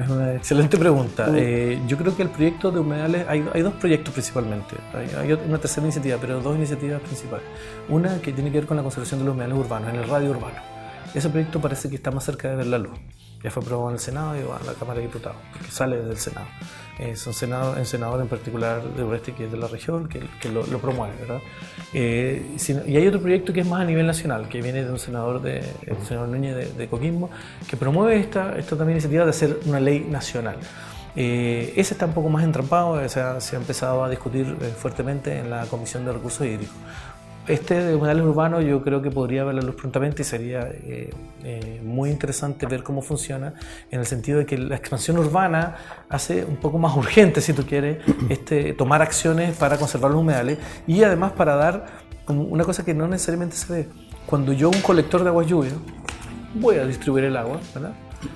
Es 0.00 0.08
una 0.08 0.34
excelente 0.34 0.76
pregunta. 0.76 1.26
Mm. 1.26 1.34
Eh, 1.36 1.80
yo 1.88 1.96
creo 1.96 2.16
que 2.16 2.22
el 2.22 2.28
proyecto 2.28 2.70
de 2.70 2.80
humedales, 2.80 3.26
hay, 3.28 3.62
dos 3.62 3.74
proyectos 3.74 4.12
principalmente. 4.12 4.76
Hay, 4.94 5.32
una 5.32 5.58
tercera 5.58 5.86
iniciativa, 5.86 6.18
pero 6.20 6.40
dos 6.40 6.56
iniciativas 6.56 7.00
principales. 7.00 7.46
Una 7.88 8.20
que 8.20 8.32
tiene 8.32 8.50
que 8.50 8.58
ver 8.58 8.66
con 8.66 8.76
la 8.76 8.82
conservación 8.82 9.20
de 9.20 9.26
los 9.26 9.34
humedales 9.34 9.58
urbanos, 9.58 9.90
en 9.90 9.96
el 9.96 10.08
radio 10.08 10.30
urbano. 10.30 10.58
Ese 11.14 11.28
proyecto 11.30 11.60
parece 11.60 11.88
que 11.88 11.96
está 11.96 12.10
más 12.10 12.24
cerca 12.24 12.50
de 12.50 12.56
ver 12.56 12.66
la 12.66 12.78
luz. 12.78 12.98
Ya 13.42 13.50
fue 13.50 13.62
aprobado 13.62 13.90
en 13.90 13.94
el 13.94 14.00
Senado 14.00 14.36
y 14.36 14.42
va 14.42 14.56
a 14.56 14.64
la 14.64 14.72
Cámara 14.74 15.00
de 15.00 15.06
Diputados, 15.06 15.38
porque 15.52 15.70
sale 15.70 16.02
del 16.02 16.16
Senado. 16.16 16.46
Es 16.98 17.26
un 17.26 17.34
senador, 17.34 17.84
senador 17.84 18.22
en 18.22 18.28
particular 18.28 18.82
de 18.82 19.02
Oeste, 19.02 19.32
que 19.32 19.44
es 19.44 19.52
de 19.52 19.58
la 19.58 19.68
región, 19.68 20.08
que, 20.08 20.48
lo, 20.48 20.62
promueve, 20.78 21.14
¿verdad? 21.20 21.40
Eh, 21.92 22.56
y 22.86 22.96
hay 22.96 23.06
otro 23.06 23.20
proyecto 23.20 23.52
que 23.52 23.60
es 23.60 23.66
más 23.66 23.82
a 23.82 23.84
nivel 23.84 24.06
nacional, 24.06 24.48
que 24.48 24.62
viene 24.62 24.82
de 24.82 24.90
un 24.90 24.98
senador, 24.98 25.42
de, 25.42 25.58
el 25.82 25.96
senador 26.08 26.28
Núñez 26.30 26.76
de, 26.76 26.88
Coquimbo, 26.88 27.28
que 27.68 27.76
promueve 27.76 28.18
esta, 28.18 28.56
esta 28.58 28.76
también 28.76 28.96
iniciativa 28.96 29.24
de 29.24 29.30
hacer 29.30 29.60
una 29.66 29.78
ley 29.78 30.00
nacional. 30.08 30.56
Eh, 31.18 31.72
ese 31.76 31.94
está 31.94 32.04
un 32.04 32.12
poco 32.12 32.28
más 32.28 32.44
entrampado, 32.44 32.90
o 32.90 33.08
sea, 33.08 33.40
se 33.40 33.56
ha 33.56 33.58
empezado 33.58 34.04
a 34.04 34.10
discutir 34.10 34.56
eh, 34.60 34.74
fuertemente 34.76 35.38
en 35.38 35.48
la 35.48 35.64
Comisión 35.66 36.04
de 36.04 36.12
Recursos 36.12 36.46
Hídricos. 36.46 36.76
Este 37.48 37.80
de 37.80 37.94
humedales 37.94 38.24
urbanos 38.24 38.64
yo 38.64 38.82
creo 38.82 39.00
que 39.00 39.10
podría 39.10 39.44
ver 39.44 39.54
la 39.54 39.62
luz 39.62 39.76
prontamente 39.76 40.22
y 40.22 40.24
sería 40.24 40.62
eh, 40.62 41.10
eh, 41.44 41.80
muy 41.84 42.10
interesante 42.10 42.66
ver 42.66 42.82
cómo 42.82 43.02
funciona 43.02 43.54
en 43.88 44.00
el 44.00 44.06
sentido 44.06 44.38
de 44.38 44.46
que 44.46 44.58
la 44.58 44.74
expansión 44.74 45.16
urbana 45.18 45.76
hace 46.08 46.44
un 46.44 46.56
poco 46.56 46.78
más 46.78 46.96
urgente, 46.96 47.40
si 47.40 47.52
tú 47.52 47.64
quieres, 47.64 47.98
este, 48.28 48.72
tomar 48.72 49.00
acciones 49.00 49.56
para 49.56 49.78
conservar 49.78 50.10
los 50.10 50.20
humedales 50.20 50.58
y 50.88 51.04
además 51.04 51.32
para 51.32 51.54
dar 51.54 51.86
una 52.26 52.64
cosa 52.64 52.84
que 52.84 52.94
no 52.94 53.06
necesariamente 53.06 53.54
se 53.56 53.72
ve. 53.72 53.88
Cuando 54.26 54.52
yo 54.52 54.68
un 54.68 54.80
colector 54.80 55.22
de 55.22 55.28
agua 55.28 55.44
lluvia 55.44 55.72
voy 56.54 56.78
a 56.78 56.84
distribuir 56.84 57.26
el 57.26 57.36
agua, 57.36 57.60
¿verdad? 57.72 57.92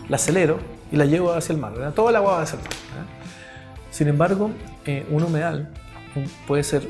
la 0.09 0.17
acelero 0.17 0.59
y 0.93 0.97
la 0.97 1.05
llevo 1.05 1.33
hacia 1.33 1.53
el 1.53 1.59
mar, 1.59 1.73
¿verdad? 1.73 1.95
todo 1.95 2.11
el 2.11 2.17
agua 2.17 2.35
va 2.35 2.43
hacia 2.43 2.59
el 2.59 2.63
mar. 2.63 2.71
Sin 3.91 4.07
embargo, 4.07 4.53
eh, 4.87 5.05
un 5.11 5.25
humedal 5.25 5.73
puede 6.47 6.63
ser 6.63 6.87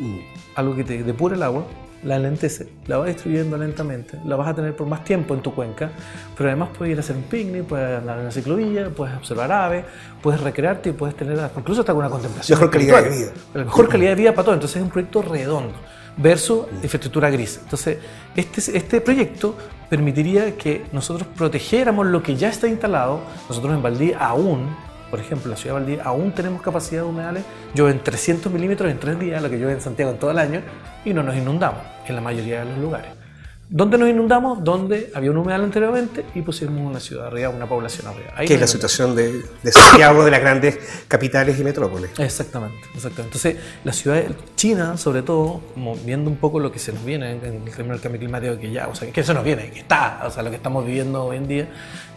algo 0.54 0.76
que 0.76 0.84
te 0.84 1.02
depura 1.02 1.34
el 1.34 1.42
agua 1.42 1.64
la 2.02 2.18
lentece, 2.18 2.68
la 2.86 2.96
vas 2.98 3.08
distribuyendo 3.08 3.56
lentamente, 3.58 4.18
la 4.24 4.36
vas 4.36 4.48
a 4.48 4.54
tener 4.54 4.74
por 4.74 4.86
más 4.86 5.04
tiempo 5.04 5.34
en 5.34 5.42
tu 5.42 5.54
cuenca, 5.54 5.90
pero 6.36 6.48
además 6.48 6.70
puedes 6.76 6.92
ir 6.92 6.98
a 6.98 7.00
hacer 7.00 7.16
un 7.16 7.24
picnic, 7.24 7.64
puedes 7.64 7.98
andar 7.98 8.16
en 8.16 8.22
una 8.22 8.32
ciclovilla, 8.32 8.88
puedes 8.90 9.16
observar 9.16 9.52
aves, 9.52 9.84
puedes 10.22 10.40
recrearte 10.40 10.90
y 10.90 10.92
puedes 10.92 11.14
tener 11.14 11.38
incluso 11.56 11.80
hasta 11.80 11.92
una 11.92 12.08
contemplación. 12.08 12.58
Mejor 12.58 12.70
calidad 12.70 13.04
de 13.04 13.10
vida. 13.10 13.32
La 13.54 13.64
mejor 13.64 13.88
calidad 13.88 14.10
de 14.10 14.16
vida 14.16 14.34
para 14.34 14.44
todo, 14.44 14.54
entonces 14.54 14.76
es 14.78 14.82
un 14.82 14.90
proyecto 14.90 15.22
redondo. 15.22 15.74
versus 16.16 16.66
infraestructura 16.82 17.30
gris. 17.30 17.60
Entonces, 17.62 17.98
este, 18.36 18.76
este 18.76 19.00
proyecto 19.00 19.54
permitiría 19.88 20.56
que 20.56 20.84
nosotros 20.92 21.26
protegiéramos 21.36 22.06
lo 22.06 22.22
que 22.22 22.36
ya 22.36 22.48
está 22.48 22.68
instalado. 22.68 23.20
Nosotros 23.48 23.74
en 23.74 23.82
Valdí 23.82 24.12
aún, 24.18 24.68
por 25.10 25.20
ejemplo, 25.20 25.46
en 25.46 25.50
la 25.50 25.56
ciudad 25.56 25.76
de 25.76 25.80
Valdí 25.80 25.98
aún 26.02 26.32
tenemos 26.32 26.62
capacidad 26.62 27.02
de 27.02 27.08
humedales. 27.08 27.44
Llueven 27.74 28.02
300 28.02 28.52
milímetros 28.52 28.90
en 28.90 28.98
tres 28.98 29.18
días, 29.18 29.42
lo 29.42 29.50
que 29.50 29.58
llueve 29.58 29.72
en 29.72 29.80
Santiago 29.80 30.12
en 30.12 30.18
todo 30.18 30.30
el 30.30 30.38
año, 30.38 30.62
y 31.04 31.12
no 31.12 31.22
nos 31.22 31.36
inundamos 31.36 31.82
en 32.06 32.14
la 32.14 32.20
mayoría 32.20 32.60
de 32.60 32.66
los 32.66 32.78
lugares. 32.78 33.19
¿Dónde 33.72 33.96
nos 33.98 34.08
inundamos? 34.08 34.64
Donde 34.64 35.12
había 35.14 35.30
un 35.30 35.36
humedal 35.36 35.62
anteriormente 35.62 36.24
y 36.34 36.42
pusimos 36.42 36.80
una 36.80 36.98
ciudad 36.98 37.28
arriba, 37.28 37.50
una 37.50 37.68
población 37.68 38.08
arriba. 38.08 38.32
Ahí 38.34 38.48
que 38.48 38.54
es 38.54 38.60
la 38.60 38.66
situación 38.66 39.14
de, 39.14 39.44
de, 39.62 39.70
Santiago, 39.70 40.24
de 40.24 40.32
las 40.32 40.40
grandes 40.40 40.76
capitales 41.06 41.56
y 41.60 41.62
metrópoles. 41.62 42.10
Exactamente, 42.18 42.80
exactamente. 42.92 43.38
Entonces, 43.38 43.56
la 43.84 43.92
ciudad 43.92 44.24
China, 44.56 44.96
sobre 44.96 45.22
todo, 45.22 45.60
como 45.72 45.94
viendo 45.94 46.28
un 46.28 46.36
poco 46.38 46.58
lo 46.58 46.72
que 46.72 46.80
se 46.80 46.92
nos 46.92 47.04
viene 47.04 47.30
en 47.30 47.44
el 47.44 47.62
término 47.70 47.92
del 47.92 48.00
cambio 48.00 48.18
climático, 48.18 48.58
que 48.58 48.72
ya, 48.72 48.88
o 48.88 48.94
sea, 48.96 49.08
que 49.08 49.22
se 49.22 49.32
nos 49.32 49.44
viene, 49.44 49.70
que 49.70 49.78
está, 49.78 50.20
o 50.26 50.30
sea, 50.32 50.42
lo 50.42 50.50
que 50.50 50.56
estamos 50.56 50.84
viviendo 50.84 51.26
hoy 51.26 51.36
en 51.36 51.46
día, 51.46 51.68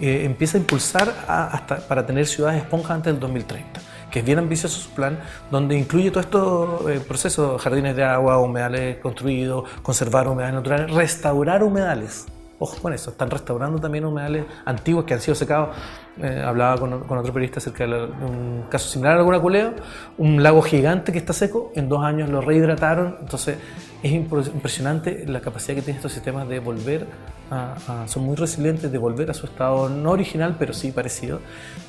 eh, 0.02 0.24
empieza 0.26 0.58
a 0.58 0.62
impulsar 0.62 1.14
hasta 1.28 1.88
para 1.88 2.04
tener 2.04 2.26
ciudades 2.26 2.64
esponjas 2.64 2.96
antes 2.96 3.14
del 3.14 3.20
2030 3.20 3.80
que 4.14 4.20
es 4.20 4.26
bien 4.26 4.38
ambicioso 4.38 4.80
su 4.80 4.92
plan, 4.92 5.20
donde 5.50 5.76
incluye 5.76 6.12
todo 6.12 6.20
estos 6.20 6.92
eh, 6.92 7.00
procesos, 7.00 7.60
jardines 7.60 7.96
de 7.96 8.04
agua, 8.04 8.38
humedales 8.38 8.98
construidos, 8.98 9.68
conservar 9.82 10.28
humedales 10.28 10.54
naturales, 10.54 10.92
restaurar 10.94 11.64
humedales. 11.64 12.28
Ojo 12.60 12.78
con 12.80 12.94
eso, 12.94 13.10
están 13.10 13.32
restaurando 13.32 13.80
también 13.80 14.06
humedales 14.06 14.46
antiguos 14.66 15.06
que 15.06 15.16
han 15.16 15.20
sido 15.20 15.34
secados. 15.34 15.76
Eh, 16.22 16.44
hablaba 16.46 16.78
con, 16.78 16.94
otro 16.94 17.34
periodista 17.34 17.58
acerca 17.58 17.88
de 17.88 18.04
un 18.04 18.66
caso 18.70 18.88
similar 18.88 19.16
a 19.16 19.20
alguna 19.20 19.40
culeo, 19.40 19.74
un 20.20 20.44
lago 20.44 20.62
gigante 20.62 21.12
que 21.12 21.18
está 21.18 21.34
seco, 21.34 21.72
en 21.74 21.90
dos 21.90 22.04
años 22.04 22.30
lo 22.30 22.40
rehidrataron, 22.40 23.18
entonces 23.20 23.58
es 24.04 24.12
impresionante 24.12 25.26
la 25.28 25.42
capacidad 25.42 25.76
que 25.76 25.82
tienen 25.82 25.98
estos 25.98 26.12
sistemas 26.12 26.48
de 26.48 26.60
volver 26.60 27.08
a, 27.50 28.06
son 28.08 28.26
muy 28.26 28.36
resilientes, 28.36 28.92
de 28.92 28.98
volver 29.00 29.32
a 29.32 29.34
su 29.34 29.48
estado 29.48 29.90
no 29.90 30.12
original, 30.12 30.56
pero 30.60 30.74
sí 30.74 30.92
parecido. 30.92 31.40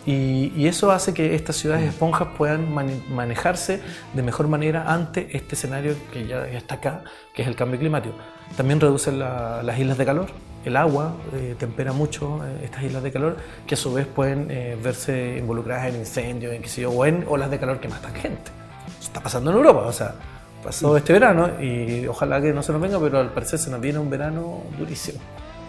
Y, 0.06 0.66
eso 0.66 0.90
hace 0.90 1.12
que 1.12 1.34
estas 1.34 1.56
ciudades 1.56 1.88
esponjas 1.88 2.28
puedan 2.38 2.72
manejarse 2.72 3.80
de 4.14 4.22
mejor 4.22 4.48
manera 4.48 4.92
ante 4.92 5.36
este 5.36 5.54
escenario 5.54 5.94
que 6.12 6.26
ya, 6.26 6.46
está 6.46 6.76
acá, 6.76 7.04
que 7.34 7.42
es 7.42 7.48
el 7.48 7.56
cambio 7.56 7.78
climático. 7.78 8.14
También 8.56 8.80
reducen 8.80 9.18
las 9.18 9.78
islas 9.78 9.98
de 9.98 10.04
calor, 10.06 10.30
el 10.64 10.76
agua 10.76 11.16
eh, 11.34 11.54
tempera 11.58 11.92
mucho 11.92 12.40
eh, 12.44 12.64
estas 12.64 12.82
islas 12.84 13.02
de 13.02 13.12
calor, 13.12 13.36
que 13.66 13.74
a 13.74 13.78
su 13.78 13.92
vez 13.92 14.06
pueden 14.06 14.48
eh, 14.50 14.76
verse 14.82 15.36
involucradas 15.38 15.88
en 15.88 15.96
incendios, 15.96 16.52
en 16.54 16.62
yo, 16.62 16.90
o 16.90 17.06
en 17.06 17.24
olas 17.28 17.50
de 17.50 17.58
calor 17.58 17.80
que 17.80 17.88
matan 17.88 18.14
gente. 18.14 18.50
Eso 18.98 19.08
está 19.08 19.20
pasando 19.20 19.50
en 19.50 19.56
Europa, 19.58 19.80
o 19.80 19.92
sea, 19.92 20.14
pasó 20.62 20.96
este 20.96 21.12
verano 21.12 21.60
y 21.60 22.06
ojalá 22.06 22.40
que 22.40 22.52
no 22.52 22.62
se 22.62 22.72
nos 22.72 22.80
venga, 22.80 22.98
pero 22.98 23.20
al 23.20 23.32
parecer 23.32 23.58
se 23.58 23.70
nos 23.70 23.80
viene 23.80 23.98
un 23.98 24.10
verano 24.10 24.62
durísimo 24.78 25.20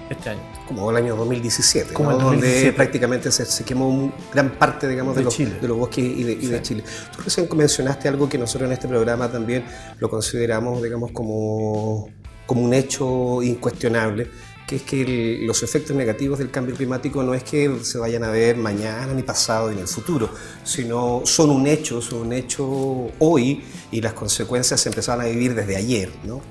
este 0.09 0.29
año. 0.29 0.39
Como 0.67 0.89
el 0.91 0.97
año 0.97 1.15
2017, 1.15 1.93
Como 1.93 2.11
el 2.11 2.17
2017. 2.17 2.59
donde 2.59 2.73
prácticamente 2.73 3.31
se, 3.31 3.63
quemó 3.63 4.13
gran 4.33 4.51
parte 4.51 4.87
digamos, 4.87 5.15
de, 5.15 5.23
los, 5.23 5.37
de 5.37 5.67
los, 5.67 5.77
bosques 5.77 6.03
y, 6.03 6.23
de, 6.23 6.61
Chile. 6.61 6.83
Tú 7.15 7.23
recién 7.23 7.47
mencionaste 7.55 8.07
algo 8.07 8.29
que 8.29 8.37
nosotros 8.37 8.67
en 8.67 8.73
este 8.73 8.87
programa 8.87 9.31
también 9.31 9.65
lo 9.99 10.09
consideramos 10.09 10.81
digamos, 10.81 11.11
como, 11.11 12.09
como 12.45 12.61
un 12.61 12.73
hecho 12.73 13.41
incuestionable, 13.41 14.29
que 14.67 14.77
es 14.77 14.81
que 14.81 15.39
los 15.43 15.61
efectos 15.61 15.95
negativos 15.95 16.39
del 16.39 16.49
cambio 16.49 16.75
climático 16.75 17.21
no 17.21 17.33
es 17.33 17.43
que 17.43 17.71
se 17.83 17.97
vayan 17.97 18.23
a 18.23 18.29
ver 18.29 18.57
mañana, 18.57 19.13
ni 19.13 19.21
pasado, 19.21 19.69
ni 19.69 19.75
en 19.75 19.81
el 19.81 19.87
futuro, 19.87 20.29
sino 20.63 21.21
son 21.25 21.51
un 21.51 21.67
hecho, 21.67 22.01
son 22.01 22.27
un 22.27 22.33
hecho 22.33 23.11
hoy 23.19 23.63
y 23.91 24.01
las 24.01 24.13
consecuencias 24.13 24.81
se 24.81 24.89
empezaron 24.89 25.23
a 25.23 25.27
vivir 25.27 25.53
desde 25.53 25.75
ayer. 25.75 26.09
¿no? 26.23 26.41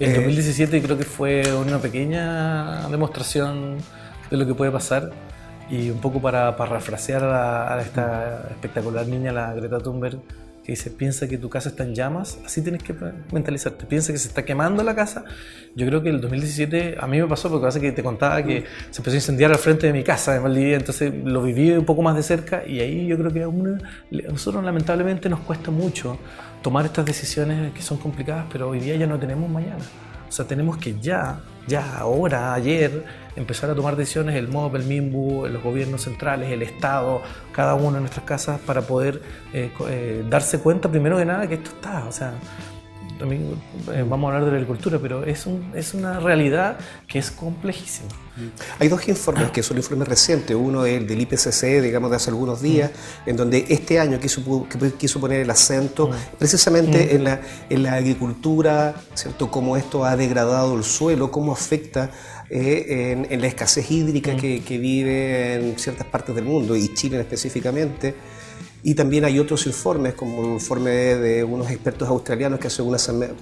El 0.00 0.14
2017 0.14 0.76
eh, 0.76 0.82
creo 0.82 0.98
que 0.98 1.04
fue 1.04 1.42
una 1.54 1.78
pequeña 1.78 2.88
demostración 2.88 3.78
de 4.30 4.36
lo 4.36 4.46
que 4.46 4.54
puede 4.54 4.72
pasar 4.72 5.12
y 5.70 5.90
un 5.90 6.00
poco 6.00 6.20
para, 6.20 6.56
para 6.56 6.74
refrasear 6.74 7.22
a, 7.24 7.80
esta 7.80 8.48
espectacular 8.50 9.06
niña, 9.06 9.30
la 9.32 9.54
Greta 9.54 9.78
Thunberg, 9.78 10.18
que 10.70 10.76
dice, 10.76 10.90
piensa 10.92 11.26
que 11.26 11.36
tu 11.36 11.50
casa 11.50 11.70
está 11.70 11.82
en 11.82 11.96
llamas, 11.96 12.38
así 12.46 12.62
tienes 12.62 12.84
que 12.84 12.94
mentalizarte, 13.32 13.86
piensa 13.86 14.12
que 14.12 14.20
se 14.20 14.28
está 14.28 14.44
quemando 14.44 14.84
la 14.84 14.94
casa. 14.94 15.24
Yo 15.74 15.84
creo 15.84 16.00
que 16.00 16.10
el 16.10 16.20
2017 16.20 16.94
a 17.00 17.08
mí 17.08 17.20
me 17.20 17.26
pasó 17.26 17.50
porque 17.50 17.66
pasa 17.66 17.80
que 17.80 17.90
te 17.90 18.04
contaba 18.04 18.40
que 18.44 18.64
se 18.90 19.00
empezó 19.00 19.10
a 19.10 19.14
incendiar 19.16 19.50
al 19.50 19.58
frente 19.58 19.88
de 19.88 19.92
mi 19.92 20.04
casa 20.04 20.32
de 20.32 20.38
Maldivia, 20.38 20.76
entonces 20.76 21.12
lo 21.24 21.42
viví 21.42 21.72
un 21.72 21.84
poco 21.84 22.02
más 22.02 22.14
de 22.14 22.22
cerca 22.22 22.64
y 22.64 22.78
ahí 22.78 23.04
yo 23.08 23.18
creo 23.18 23.32
que 23.32 23.42
a 23.42 24.30
nosotros 24.30 24.62
lamentablemente 24.62 25.28
nos 25.28 25.40
cuesta 25.40 25.72
mucho 25.72 26.20
tomar 26.62 26.86
estas 26.86 27.04
decisiones 27.04 27.72
que 27.72 27.82
son 27.82 27.98
complicadas, 27.98 28.46
pero 28.52 28.68
hoy 28.68 28.78
día 28.78 28.94
ya 28.94 29.08
no 29.08 29.18
tenemos 29.18 29.50
mañana. 29.50 29.84
O 30.28 30.30
sea, 30.30 30.44
tenemos 30.44 30.76
que 30.76 31.00
ya, 31.00 31.40
ya, 31.70 31.98
ahora, 31.98 32.52
ayer, 32.52 33.04
empezar 33.36 33.70
a 33.70 33.74
tomar 33.74 33.94
decisiones, 33.96 34.34
el 34.34 34.48
MOB, 34.48 34.76
el 34.76 34.84
MIMBU, 34.84 35.46
los 35.46 35.62
gobiernos 35.62 36.02
centrales, 36.02 36.50
el 36.50 36.62
Estado, 36.62 37.22
cada 37.52 37.74
uno 37.74 37.96
en 37.96 38.02
nuestras 38.02 38.26
casas, 38.26 38.60
para 38.60 38.82
poder 38.82 39.22
eh, 39.52 39.70
eh, 39.88 40.24
darse 40.28 40.58
cuenta, 40.58 40.90
primero 40.90 41.16
que 41.16 41.24
nada, 41.24 41.46
que 41.46 41.54
esto 41.54 41.70
está. 41.70 42.04
O 42.06 42.12
sea, 42.12 42.34
también 43.18 43.54
eh, 43.92 44.04
vamos 44.06 44.28
a 44.28 44.34
hablar 44.34 44.44
de 44.46 44.50
la 44.50 44.56
agricultura, 44.56 44.98
pero 45.00 45.24
es, 45.24 45.46
un, 45.46 45.70
es 45.74 45.94
una 45.94 46.18
realidad 46.18 46.76
que 47.06 47.20
es 47.20 47.30
complejísima. 47.30 48.10
Hay 48.78 48.88
dos 48.88 49.08
informes 49.08 49.50
que 49.50 49.62
son 49.62 49.76
informes 49.76 50.08
recientes, 50.08 50.56
uno 50.56 50.84
es 50.86 50.98
el 50.98 51.06
del 51.06 51.20
IPCC, 51.20 51.82
digamos, 51.82 52.10
de 52.10 52.16
hace 52.16 52.30
algunos 52.30 52.60
días, 52.60 52.90
en 53.26 53.36
donde 53.36 53.66
este 53.68 53.98
año 53.98 54.18
quiso, 54.20 54.66
quiso 54.98 55.20
poner 55.20 55.40
el 55.40 55.50
acento 55.50 56.10
precisamente 56.38 57.14
en, 57.14 57.24
la, 57.24 57.40
en 57.68 57.82
la 57.82 57.94
agricultura, 57.94 58.94
¿cierto? 59.14 59.50
Cómo 59.50 59.76
esto 59.76 60.04
ha 60.04 60.16
degradado 60.16 60.76
el 60.76 60.84
suelo, 60.84 61.30
cómo 61.30 61.52
afecta 61.52 62.10
eh, 62.48 63.26
en, 63.28 63.40
la 63.40 63.46
escasez 63.46 63.90
hídrica 63.90 64.36
que, 64.36 64.62
que 64.62 64.78
vive 64.78 65.54
en 65.54 65.78
ciertas 65.78 66.06
partes 66.06 66.34
del 66.34 66.44
mundo, 66.44 66.76
y 66.76 66.92
Chile 66.94 67.20
específicamente. 67.20 68.14
Y 68.82 68.94
también 68.94 69.24
hay 69.24 69.38
otros 69.38 69.66
informes, 69.66 70.14
como 70.14 70.38
un 70.38 70.52
informe 70.54 70.90
de, 70.90 71.44
unos 71.44 71.70
expertos 71.70 72.08
australianos 72.08 72.58
que 72.58 72.68
hace, 72.68 72.82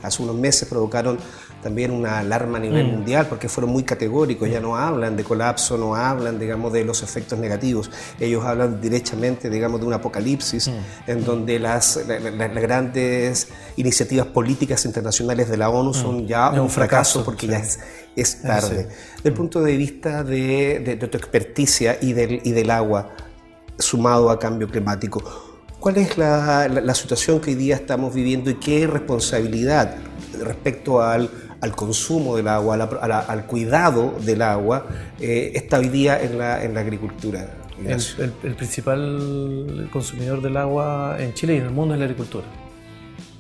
hace 0.03 0.23
unos 0.23 0.35
meses 0.35 0.69
provocaron 0.69 1.19
también 1.63 1.91
una 1.91 2.21
alarma 2.21 2.59
a 2.59 2.61
nivel 2.61 2.87
mm. 2.87 2.91
mundial 2.91 3.27
porque 3.29 3.49
fueron 3.49 3.73
muy 3.73 3.83
categóricos, 3.83 4.49
ya 4.49 4.61
no 4.61 4.77
hablan 4.77 5.17
de 5.17 5.25
colapso, 5.25 5.77
no 5.77 5.95
hablan, 5.95 6.39
digamos, 6.39 6.73
de 6.73 6.85
los 6.85 7.03
efectos 7.03 7.39
negativos. 7.39 7.91
Ellos 8.21 8.45
hablan 8.45 8.81
directamente, 8.81 9.51
digamos, 9.51 9.81
de 9.81 9.87
un 9.87 9.93
apocalipsis 9.93 10.69
mm. 10.69 11.11
en 11.11 11.25
donde 11.25 11.59
las, 11.59 12.01
las, 12.07 12.55
grandes 12.55 13.49
iniciativas 13.77 14.27
políticas 14.27 14.85
internacionales 14.85 15.49
de 15.49 15.57
la 15.57 15.71
ONU 15.71 15.95
son 15.95 16.25
mm. 16.25 16.27
ya 16.27 16.51
un, 16.51 16.71
fracaso, 16.71 17.25
porque 17.25 17.47
ya 17.47 17.59
es, 17.59 17.81
es 18.17 18.43
tarde. 18.43 18.89
Desde 19.17 19.29
el 19.29 19.35
punto 19.35 19.63
de 19.63 19.77
vista 19.77 20.25
de, 20.25 20.81
de, 20.85 20.97
de 20.97 21.09
tu 21.09 21.17
experticia 21.17 21.99
y 22.01 22.13
del, 22.13 22.41
y 22.45 22.53
del 22.53 22.71
agua, 22.71 23.11
sumado 23.79 24.31
a 24.31 24.39
cambio 24.39 24.69
climático. 24.69 25.23
¿Cuál 25.81 25.99
es 25.99 26.19
la, 26.19 26.95
situación 26.95 27.41
que 27.41 27.51
hoy 27.51 27.57
día 27.57 27.77
estamos 27.77 28.13
viviendo 28.13 28.51
y 28.51 28.55
qué 28.55 28.87
responsabilidad 28.89 29.95
respecto 30.43 31.01
al, 31.01 31.31
al 31.61 31.75
consumo 31.75 32.37
del 32.37 32.49
agua, 32.49 32.75
al 32.77 33.47
cuidado 33.47 34.15
del 34.21 34.43
agua, 34.43 34.87
eh, 35.21 35.53
está 35.55 35.79
hoy 35.79 35.89
día 35.89 36.23
en 36.23 36.39
la, 36.39 36.63
en 36.63 36.75
la 36.75 36.81
agricultura? 36.81 37.55
El, 37.85 38.01
el, 38.43 38.55
principal 38.55 39.89
consumidor 39.93 40.43
del 40.43 40.57
agua 40.57 41.17
en 41.21 41.33
Chile 41.35 41.55
y 41.55 41.59
en 41.59 41.65
el 41.65 41.71
mundo 41.71 41.95
es 41.95 42.01
la 42.01 42.07
agricultura. 42.07 42.47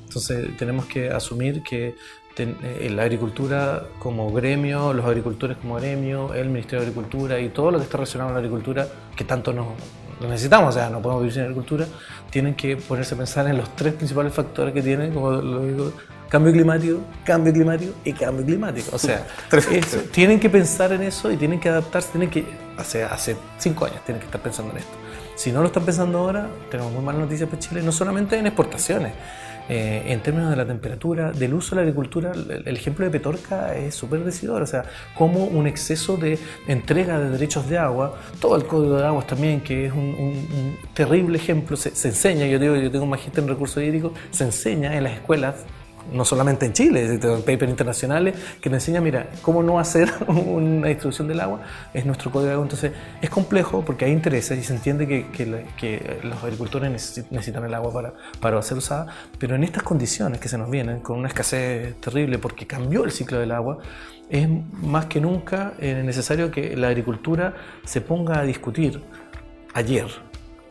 Entonces 0.04 0.56
tenemos 0.56 0.86
que 0.86 1.10
asumir 1.10 1.62
que 1.62 1.94
eh, 2.38 2.90
la 2.90 3.02
agricultura 3.02 3.88
como 3.98 4.32
gremio, 4.32 4.92
los 4.92 5.04
agricultores 5.04 5.56
como 5.56 5.74
gremio, 5.76 6.34
el 6.34 6.48
Ministerio 6.48 6.80
de 6.80 6.86
Agricultura 6.86 7.40
y 7.40 7.48
todo 7.48 7.72
lo 7.72 7.78
que 7.78 7.84
está 7.84 7.96
relacionado 7.96 8.28
con 8.28 8.34
la 8.34 8.38
agricultura, 8.38 8.88
que 9.16 9.24
tanto 9.24 9.52
nos, 9.52 9.66
lo 10.20 10.28
necesitamos, 10.28 10.74
o 10.74 10.78
sea, 10.78 10.90
no 10.90 11.00
podemos 11.00 11.22
vivir 11.22 11.34
sin 11.34 11.42
agricultura, 11.42 11.86
tienen 12.30 12.54
que 12.54 12.76
ponerse 12.76 13.14
a 13.14 13.18
pensar 13.18 13.46
en 13.48 13.56
los 13.56 13.74
tres 13.76 13.94
principales 13.94 14.32
factores 14.32 14.74
que 14.74 14.82
tienen, 14.82 15.12
como 15.12 15.30
lo 15.30 15.64
digo, 15.64 15.92
cambio 16.28 16.52
climático, 16.52 17.00
cambio 17.24 17.52
climático 17.52 17.92
y 18.04 18.12
cambio 18.12 18.44
climático. 18.44 18.90
O 18.94 18.98
sea, 18.98 19.26
tienen 20.12 20.38
que 20.40 20.50
pensar 20.50 20.92
en 20.92 21.02
eso 21.02 21.30
y 21.30 21.36
tienen 21.36 21.60
que 21.60 21.68
adaptarse, 21.68 22.10
tienen 22.10 22.30
que, 22.30 22.44
hace, 22.76 23.04
hace 23.04 23.36
cinco 23.58 23.86
años 23.86 24.04
tienen 24.04 24.20
que 24.20 24.26
estar 24.26 24.40
pensando 24.40 24.72
en 24.72 24.78
esto. 24.78 24.92
Si 25.36 25.52
no 25.52 25.60
lo 25.60 25.68
están 25.68 25.84
pensando 25.84 26.18
ahora, 26.18 26.48
tenemos 26.70 26.92
muy 26.92 27.02
malas 27.02 27.20
noticias 27.20 27.48
para 27.48 27.60
Chile, 27.60 27.82
no 27.82 27.92
solamente 27.92 28.36
en 28.36 28.46
exportaciones, 28.46 29.12
eh, 29.68 30.02
en 30.06 30.20
términos 30.20 30.50
de 30.50 30.56
la 30.56 30.66
temperatura, 30.66 31.32
del 31.32 31.54
uso 31.54 31.70
de 31.70 31.76
la 31.76 31.82
agricultura, 31.82 32.32
el, 32.32 32.76
ejemplo 32.76 33.04
de 33.04 33.10
Petorca 33.10 33.74
es 33.74 33.94
súper 33.94 34.24
decidor, 34.24 34.62
o 34.62 34.66
sea, 34.66 34.84
como 35.14 35.44
un 35.44 35.66
exceso 35.66 36.16
de 36.16 36.38
entrega 36.66 37.18
de 37.18 37.30
derechos 37.30 37.68
de 37.68 37.78
agua, 37.78 38.18
todo 38.40 38.56
el 38.56 38.64
código 38.64 38.96
de 38.96 39.06
aguas 39.06 39.26
también, 39.26 39.60
que 39.60 39.86
es 39.86 39.92
un, 39.92 40.76
terrible 40.94 41.38
ejemplo, 41.38 41.76
se, 41.76 41.90
enseña, 42.08 42.46
yo 42.46 42.58
digo, 42.58 42.76
yo 42.76 42.90
tengo 42.90 43.04
un 43.04 43.10
magíster 43.10 43.44
en 43.44 43.48
recursos 43.50 43.82
hídricos, 43.82 44.12
se 44.30 44.44
enseña 44.44 44.96
en 44.96 45.04
las 45.04 45.14
escuelas 45.14 45.64
no 46.12 46.24
solamente 46.24 46.66
en 46.66 46.72
Chile, 46.72 47.18
papers 47.18 47.70
internacionales 47.70 48.34
que 48.60 48.68
te 48.68 48.76
enseñan, 48.76 49.04
mira, 49.04 49.28
cómo 49.42 49.62
no 49.62 49.78
hacer 49.78 50.10
una 50.28 50.88
distribución 50.88 51.28
del 51.28 51.40
agua, 51.40 51.60
es 51.92 52.06
nuestro 52.06 52.30
código. 52.30 52.62
Entonces, 52.62 52.92
es 53.20 53.30
complejo 53.30 53.84
porque 53.84 54.04
hay 54.04 54.12
intereses 54.12 54.58
y 54.58 54.62
se 54.62 54.74
entiende 54.74 55.06
que, 55.06 55.26
que, 55.30 56.18
los 56.22 56.42
agricultores 56.42 56.90
necesitan 57.30 57.64
el 57.64 57.74
agua 57.74 57.92
para, 57.92 58.14
para 58.40 58.60
ser 58.62 58.78
usada, 58.78 59.06
pero 59.38 59.54
en 59.54 59.64
estas 59.64 59.82
condiciones 59.82 60.40
que 60.40 60.48
se 60.48 60.58
nos 60.58 60.70
vienen, 60.70 61.00
con 61.00 61.18
una 61.18 61.28
escasez 61.28 62.00
terrible 62.00 62.38
porque 62.38 62.66
cambió 62.66 63.04
el 63.04 63.10
ciclo 63.10 63.38
del 63.38 63.52
agua, 63.52 63.78
es 64.28 64.48
más 64.72 65.06
que 65.06 65.20
nunca 65.20 65.72
eh, 65.78 66.02
necesario 66.04 66.50
que 66.50 66.76
la 66.76 66.88
agricultura 66.88 67.54
se 67.84 68.00
ponga 68.00 68.40
a 68.40 68.42
discutir 68.42 69.02
ayer 69.74 70.06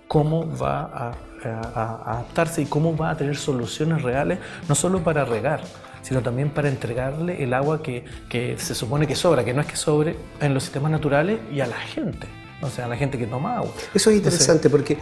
cómo 0.07 0.55
va 0.57 0.81
a, 0.81 1.11
adaptarse 1.43 2.61
y 2.61 2.65
cómo 2.65 2.95
va 2.95 3.11
a 3.11 3.17
tener 3.17 3.37
soluciones 3.37 4.01
reales, 4.01 4.39
no 4.67 4.75
solo 4.75 5.03
para 5.03 5.25
regar, 5.25 5.61
sino 6.01 6.21
también 6.21 6.49
para 6.49 6.69
entregarle 6.69 7.43
el 7.43 7.53
agua 7.53 7.81
que, 7.81 8.05
que 8.29 8.57
se 8.57 8.75
supone 8.75 9.07
que 9.07 9.15
sobra, 9.15 9.43
que 9.43 9.53
no 9.53 9.61
es 9.61 9.67
que 9.67 9.75
sobre 9.75 10.15
en 10.41 10.53
los 10.53 10.63
sistemas 10.63 10.91
naturales 10.91 11.39
y 11.51 11.59
a 11.61 11.67
la 11.67 11.77
gente 11.77 12.27
o 12.59 12.69
sea, 12.69 12.87
la 12.87 12.95
gente 12.95 13.19
que 13.19 13.27
toma 13.27 13.57
agua. 13.57 13.71
Eso 13.93 14.09
es 14.09 14.17
interesante 14.17 14.67
porque 14.67 14.97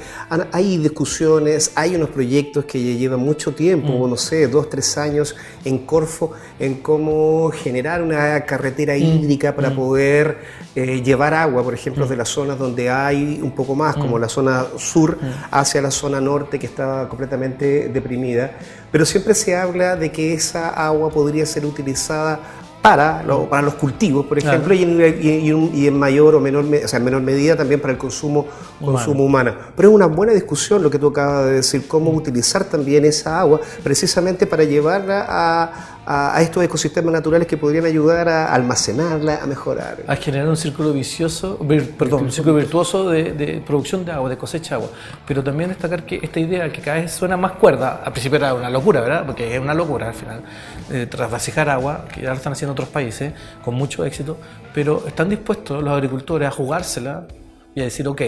hay 0.51 0.77
discusiones, 0.77 1.71
hay 1.75 1.95
unos 1.95 2.09
proyectos 2.09 2.65
que 2.65 2.79
llevan 2.97 3.21
mucho 3.21 3.53
tiempo, 3.53 3.93
mm. 3.93 4.09
no 4.09 4.17
sé, 4.17 4.47
dos, 4.49 4.69
tres 4.69 4.97
años 4.97 5.37
en 5.63 5.79
Corfo, 5.79 6.33
en 6.59 6.81
cómo 6.81 7.49
generar 7.51 8.01
una 8.01 8.41
carretera 8.41 8.95
mm. 8.95 8.97
hídrica 8.97 9.55
para 9.55 9.69
mm. 9.69 9.75
poder 9.75 10.37
eh, 10.75 11.01
llevar 11.01 11.33
agua, 11.33 11.63
por 11.63 11.73
ejemplo, 11.73 12.05
de 12.05 12.17
las 12.17 12.27
zonas 12.27 12.59
donde 12.59 12.89
hay 12.89 13.39
un 13.41 13.51
poco 13.51 13.73
más, 13.73 13.95
como 13.95 14.19
la 14.19 14.27
zona 14.27 14.65
sur, 14.77 15.17
hacia 15.49 15.81
la 15.81 15.91
zona 15.91 16.19
norte 16.19 16.59
que 16.59 16.65
está 16.65 17.07
completamente 17.07 17.87
deprimida. 17.87 18.51
Pero 18.91 19.05
siempre 19.05 19.33
se 19.33 19.55
habla 19.55 19.95
de 19.95 20.11
que 20.11 20.33
esa 20.33 20.69
agua 20.69 21.09
podría 21.09 21.45
ser 21.45 21.65
utilizada 21.65 22.64
para, 22.85 23.23
para 23.49 23.61
los 23.63 23.73
cultivos, 23.75 24.27
por 24.27 24.37
ejemplo, 24.37 24.73
y, 24.73 24.83
en, 24.83 25.97
mayor 25.97 26.35
o 26.35 26.39
menor, 26.39 26.65
o 26.65 26.87
sea, 26.87 26.99
en 26.99 27.05
menor 27.05 27.21
medida 27.21 27.55
también 27.55 27.81
para 27.81 27.93
el 27.93 27.97
consumo, 27.97 28.45
consumo 28.79 29.25
humano. 29.25 29.55
Pero 29.75 29.89
es 29.89 29.95
una 29.95 30.05
buena 30.05 30.33
discusión 30.33 30.83
lo 30.83 30.91
que 30.91 30.99
tú 30.99 31.07
acabas 31.07 31.45
de 31.45 31.53
decir, 31.53 31.87
cómo 31.87 32.11
utilizar 32.11 32.63
también 32.65 33.05
esa 33.05 33.39
agua 33.39 33.59
precisamente 33.83 34.45
para 34.45 34.63
llevarla 34.63 35.25
a, 35.27 35.94
a, 36.05 36.41
estos 36.41 36.63
ecosistemas 36.63 37.11
naturales 37.11 37.47
que 37.47 37.57
podrían 37.57 37.85
ayudar 37.85 38.29
a 38.29 38.53
almacenarla, 38.53 39.39
a 39.41 39.45
mejorar. 39.47 39.97
A 40.07 40.15
generar 40.15 40.47
un 40.47 40.57
círculo 40.57 40.93
vicioso, 40.93 41.57
perdón, 41.97 42.25
un 42.25 42.31
círculo 42.31 42.55
virtuoso 42.55 43.09
de, 43.09 43.63
producción 43.65 44.05
de 44.05 44.11
agua, 44.11 44.29
de 44.29 44.37
cosecha 44.37 44.77
de 44.77 44.83
agua. 44.83 44.97
Pero 45.27 45.43
también 45.43 45.69
destacar 45.69 46.05
que 46.05 46.19
esta 46.21 46.39
idea 46.39 46.71
que 46.71 46.81
cada 46.81 47.01
vez 47.01 47.11
suena 47.11 47.37
más 47.37 47.53
cuerda, 47.53 48.01
al 48.03 48.11
principio 48.11 48.37
era 48.37 48.53
una 48.53 48.69
locura, 48.69 49.01
¿verdad? 49.01 49.25
Porque 49.25 49.55
es 49.55 49.59
una 49.59 49.73
locura 49.73 50.09
al 50.09 50.13
final, 50.13 50.43
eh, 50.91 51.07
trasvasijar 51.09 51.69
agua, 51.69 52.05
que 52.13 52.21
ya 52.21 52.29
lo 52.29 52.35
están 52.35 52.53
haciendo 52.53 52.73
otros 52.73 52.89
países 52.89 53.33
con 53.63 53.73
mucho 53.75 54.05
éxito, 54.05 54.37
pero 54.73 55.03
están 55.07 55.29
dispuestos 55.29 55.83
los 55.83 55.93
agricultores 55.93 56.47
a 56.47 56.51
jugársela 56.51 57.27
y 57.73 57.81
a 57.81 57.83
decir, 57.83 58.07
ok, 58.07 58.21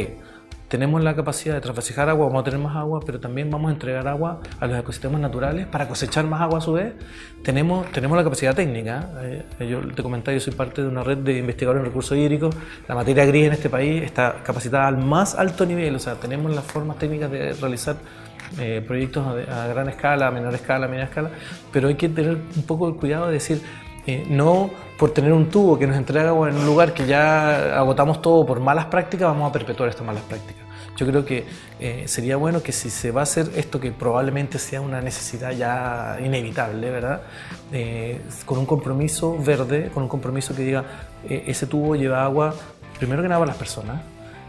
tenemos 0.67 1.01
la 1.01 1.15
capacidad 1.15 1.55
de 1.55 1.61
trasvasijar 1.61 2.09
agua, 2.09 2.25
vamos 2.25 2.41
a 2.41 2.43
tener 2.43 2.59
más 2.59 2.75
agua, 2.75 2.99
pero 3.05 3.19
también 3.19 3.49
vamos 3.49 3.69
a 3.69 3.73
entregar 3.73 4.07
agua 4.07 4.41
a 4.59 4.67
los 4.67 4.77
ecosistemas 4.77 5.21
naturales 5.21 5.65
para 5.65 5.87
cosechar 5.87 6.25
más 6.25 6.41
agua 6.41 6.57
a 6.57 6.61
su 6.61 6.73
vez. 6.73 6.93
Tenemos, 7.41 7.89
tenemos 7.91 8.17
la 8.17 8.23
capacidad 8.23 8.53
técnica. 8.53 9.09
Eh, 9.21 9.43
yo 9.69 9.79
te 9.93 10.03
comentaba, 10.03 10.33
yo 10.33 10.41
soy 10.41 10.53
parte 10.53 10.81
de 10.81 10.87
una 10.89 11.03
red 11.03 11.19
de 11.19 11.37
investigadores 11.37 11.79
en 11.81 11.85
recursos 11.85 12.17
hídricos. 12.17 12.53
La 12.87 12.95
materia 12.95 13.25
gris 13.25 13.47
en 13.47 13.53
este 13.53 13.69
país 13.69 14.03
está 14.03 14.41
capacitada 14.43 14.87
al 14.87 14.97
más 14.97 15.35
alto 15.35 15.65
nivel, 15.65 15.95
o 15.95 15.99
sea, 15.99 16.15
tenemos 16.15 16.53
las 16.53 16.65
formas 16.65 16.97
técnicas 16.97 17.31
de 17.31 17.53
realizar 17.53 17.95
eh, 18.59 18.83
proyectos 18.85 19.25
a, 19.27 19.67
gran 19.67 19.89
escala, 19.89 20.27
a 20.27 20.31
menor 20.31 20.53
escala, 20.55 20.85
a 20.85 20.89
media 20.89 21.03
escala, 21.05 21.29
pero 21.71 21.89
hay 21.89 21.95
que 21.95 22.09
tener 22.09 22.37
un 22.55 22.63
poco 22.63 22.87
el 22.87 22.95
cuidado 22.95 23.27
de 23.27 23.33
decir, 23.33 23.61
eh, 24.07 24.25
no 24.29 24.69
por 24.97 25.11
tener 25.11 25.33
un 25.33 25.49
tubo 25.49 25.77
que 25.77 25.85
nos 25.85 25.97
entrega 25.97 26.29
agua 26.29 26.49
en 26.49 26.55
un 26.55 26.65
lugar 26.65 26.93
que 26.93 27.05
ya 27.05 27.77
agotamos 27.77 28.21
todo 28.21 28.45
por 28.45 28.61
malas 28.61 28.85
prácticas, 28.85 29.27
vamos 29.27 29.49
a 29.49 29.51
perpetuar 29.51 29.89
estas 29.89 30.05
malas 30.05 30.23
prácticas. 30.23 30.65
Yo 30.95 31.05
creo 31.05 31.25
que 31.25 31.45
eh, 31.79 32.05
sería 32.07 32.37
bueno 32.37 32.63
que 32.63 32.71
si 32.71 32.89
se 32.89 33.11
va 33.11 33.19
a 33.19 33.23
hacer 33.23 33.51
esto 33.55 33.81
que 33.81 33.91
probablemente 33.91 34.57
sea 34.59 34.79
una 34.79 35.01
necesidad 35.01 35.51
ya 35.51 36.17
inevitable, 36.23 36.89
¿verdad? 36.89 37.21
Eh, 37.71 38.21
con 38.45 38.57
un 38.57 38.65
compromiso 38.65 39.37
verde, 39.37 39.91
con 39.93 40.03
un 40.03 40.09
compromiso 40.09 40.55
que 40.55 40.63
diga, 40.63 40.85
ese 41.27 41.67
tubo 41.67 41.95
lleva 41.95 42.23
agua, 42.23 42.55
primero 42.97 43.21
que 43.21 43.27
nada 43.27 43.39
para 43.41 43.51
las 43.51 43.59
personas, 43.59 44.01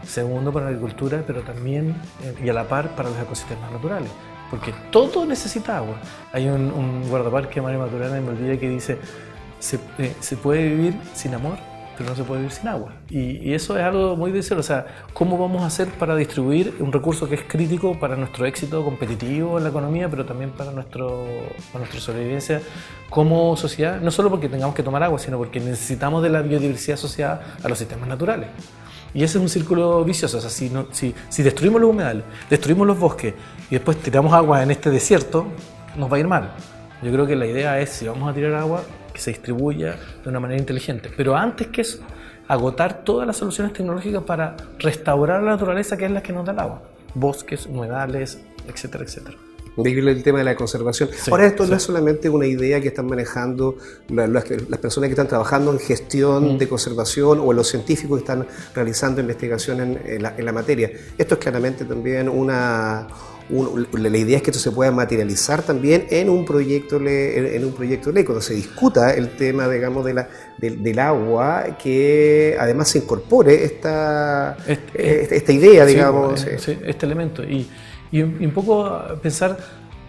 segundo 0.07 0.53
para 0.53 0.65
la 0.65 0.71
agricultura, 0.71 1.21
pero 1.27 1.41
también 1.41 1.95
y 2.43 2.49
a 2.49 2.53
la 2.53 2.63
par 2.63 2.95
para 2.95 3.09
los 3.09 3.19
ecosistemas 3.19 3.69
naturales 3.71 4.09
porque 4.49 4.73
todo 4.91 5.25
necesita 5.25 5.77
agua. 5.77 5.97
Hay 6.33 6.47
un, 6.47 6.71
un 6.71 7.07
guardaparque, 7.09 7.61
Mario 7.61 7.79
Maturana, 7.79 8.17
en 8.17 8.25
Bolivia, 8.25 8.59
que 8.59 8.69
dice, 8.69 8.97
eh, 9.97 10.15
se, 10.19 10.37
puede 10.37 10.69
vivir 10.69 10.95
sin 11.13 11.33
amor, 11.33 11.57
pero 11.97 12.09
no 12.09 12.15
se 12.15 12.23
puede 12.23 12.41
vivir 12.41 12.53
sin 12.53 12.67
agua. 12.69 12.93
Y, 13.09 13.53
eso 13.53 13.77
es 13.77 13.83
algo 13.83 14.15
muy 14.15 14.31
difícil. 14.31 14.57
O 14.57 14.63
sea, 14.63 14.85
¿cómo 15.13 15.37
vamos 15.37 15.63
a 15.63 15.65
hacer 15.65 15.89
para 15.89 16.15
distribuir 16.15 16.75
un 16.79 16.91
recurso 16.91 17.27
que 17.27 17.35
es 17.35 17.43
crítico 17.43 17.99
para 17.99 18.15
nuestro 18.15 18.45
éxito 18.45 18.83
competitivo 18.83 19.57
en 19.57 19.63
la 19.63 19.69
economía, 19.69 20.09
pero 20.09 20.25
también 20.25 20.51
para, 20.51 20.71
nuestro, 20.71 21.25
para 21.71 21.79
nuestra 21.79 21.99
sobrevivencia 21.99 22.61
como 23.09 23.55
sociedad? 23.57 23.99
No 23.99 24.11
solo 24.11 24.29
porque 24.29 24.47
tengamos 24.47 24.75
que 24.75 24.83
tomar 24.83 25.03
agua, 25.03 25.19
sino 25.19 25.37
porque 25.37 25.59
necesitamos 25.59 26.23
de 26.23 26.29
la 26.29 26.41
biodiversidad 26.41 26.95
asociada 26.95 27.57
a 27.61 27.67
los 27.67 27.77
sistemas 27.77 28.07
naturales. 28.07 28.49
Y 29.13 29.23
ese 29.23 29.37
es 29.37 29.41
un 29.41 29.49
círculo 29.49 30.03
vicioso. 30.05 30.37
O 30.37 30.41
sea, 30.41 30.49
si, 30.49 30.71
si, 30.91 31.13
si 31.29 31.43
destruimos 31.43 31.81
los 31.81 31.89
humedales, 31.89 32.23
destruimos 32.49 32.87
los 32.87 32.97
bosques 32.97 33.33
y 33.69 33.75
después 33.75 33.97
tiramos 33.97 34.33
agua 34.33 34.63
en 34.63 34.71
este 34.71 34.89
desierto, 34.89 35.47
nos 35.97 36.11
va 36.11 36.17
a 36.17 36.19
ir 36.19 36.27
mal. 36.27 36.51
Yo 37.01 37.11
creo 37.11 37.25
que 37.25 37.35
la 37.35 37.45
idea 37.45 37.79
es, 37.79 37.89
si 37.89 38.07
vamos 38.07 38.29
a 38.29 38.33
tirar 38.33 38.53
agua, 38.55 38.83
se 39.19 39.31
distribuya 39.31 39.97
de 40.23 40.29
una 40.29 40.39
manera 40.39 40.59
inteligente. 40.59 41.09
Pero 41.15 41.35
antes 41.35 41.67
que 41.67 41.81
eso, 41.81 41.99
agotar 42.47 43.03
todas 43.03 43.27
las 43.27 43.37
soluciones 43.37 43.73
tecnológicas 43.73 44.23
para 44.23 44.55
restaurar 44.79 45.43
la 45.43 45.51
naturaleza 45.51 45.97
que 45.97 46.05
es 46.05 46.11
la 46.11 46.23
que 46.23 46.33
nos 46.33 46.45
da 46.45 46.51
el 46.51 46.59
agua. 46.59 46.81
Bosques, 47.13 47.65
humedales, 47.65 48.39
etcétera, 48.67 49.03
etcétera. 49.03 49.37
Increíble 49.77 50.11
el 50.11 50.23
tema 50.23 50.39
de 50.39 50.43
la 50.43 50.55
conservación. 50.55 51.09
Ahora, 51.29 51.45
esto 51.45 51.65
no 51.65 51.75
es 51.75 51.83
solamente 51.83 52.27
una 52.29 52.45
idea 52.45 52.81
que 52.81 52.89
están 52.89 53.05
manejando 53.07 53.77
las, 54.09 54.43
personas 54.81 55.07
que 55.07 55.13
están 55.13 55.27
trabajando 55.27 55.71
en 55.71 55.79
gestión 55.79 56.55
mm. 56.55 56.57
de 56.57 56.67
conservación 56.67 57.39
o 57.39 57.53
los 57.53 57.69
científicos 57.69 58.17
que 58.17 58.23
están 58.23 58.47
realizando 58.75 59.21
investigación 59.21 59.79
en, 59.79 60.21
la, 60.21 60.33
en 60.35 60.43
la 60.43 60.51
materia. 60.51 60.91
Esto 61.17 61.35
es 61.35 61.39
claramente 61.39 61.85
también 61.85 62.27
una, 62.27 63.07
la 63.49 64.17
idea 64.17 64.37
es 64.37 64.43
que 64.43 64.51
esto 64.51 64.61
se 64.61 64.71
pueda 64.71 64.91
materializar 64.91 65.63
también 65.63 66.05
en 66.11 66.29
un 66.29 66.45
proyecto 66.45 66.97
en, 66.97 67.65
un 67.65 67.73
proyecto 67.73 68.11
ley, 68.11 68.23
cuando 68.23 68.41
se 68.41 68.53
discuta 68.53 69.13
el 69.13 69.29
tema, 69.29 69.67
digamos, 69.67 70.05
de 70.05 70.13
la, 70.13 70.29
del 70.57 70.99
agua, 70.99 71.77
que 71.81 72.55
además 72.59 72.89
se 72.89 72.99
incorpore 72.99 73.63
esta, 73.63 74.55
este, 74.67 75.35
esta 75.35 75.51
idea, 75.51 75.85
digamos. 75.85 76.45
este 76.45 77.05
elemento. 77.05 77.43
Y, 77.43 77.67
y, 78.11 78.21
un 78.21 78.51
poco 78.51 79.01
pensar, 79.21 79.57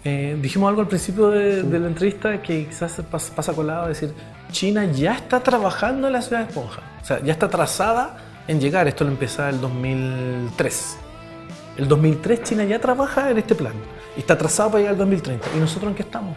eh, 0.05 0.37
dijimos 0.41 0.69
algo 0.69 0.83
al 0.83 0.89
principio 0.89 1.31
de, 1.31 1.63
la 1.63 1.87
entrevista 1.87 2.43
que 2.43 2.67
quizás 2.67 3.01
pasa, 3.11 3.55
colado, 3.55 3.89
decir, 3.89 4.13
China 4.53 4.85
ya 4.85 5.15
está 5.15 5.41
trabajando 5.41 6.09
en 6.09 6.13
la 6.13 6.21
ciudad 6.21 6.43
de 6.43 6.49
Esponja, 6.49 6.83
o 7.01 7.05
sea, 7.05 7.23
ya 7.23 7.33
está 7.33 7.49
trazada 7.49 8.19
en 8.49 8.61
llegar, 8.61 8.87
esto 8.87 9.05
lo 9.05 9.11
empezó 9.11 9.49
el 9.49 9.61
2003 9.61 10.97
el 11.81 11.89
2003 11.89 12.43
China 12.43 12.65
ya 12.65 12.79
trabaja 12.79 13.31
en 13.31 13.39
este 13.39 13.55
plan 13.55 13.73
está 14.15 14.37
trazado 14.37 14.73
para 14.73 14.81
llegar 14.81 14.93
al 14.93 14.99
2030. 14.99 15.49
¿Y 15.57 15.61
nosotros 15.61 15.91
en 15.91 15.97
qué 15.97 16.03
estamos? 16.03 16.37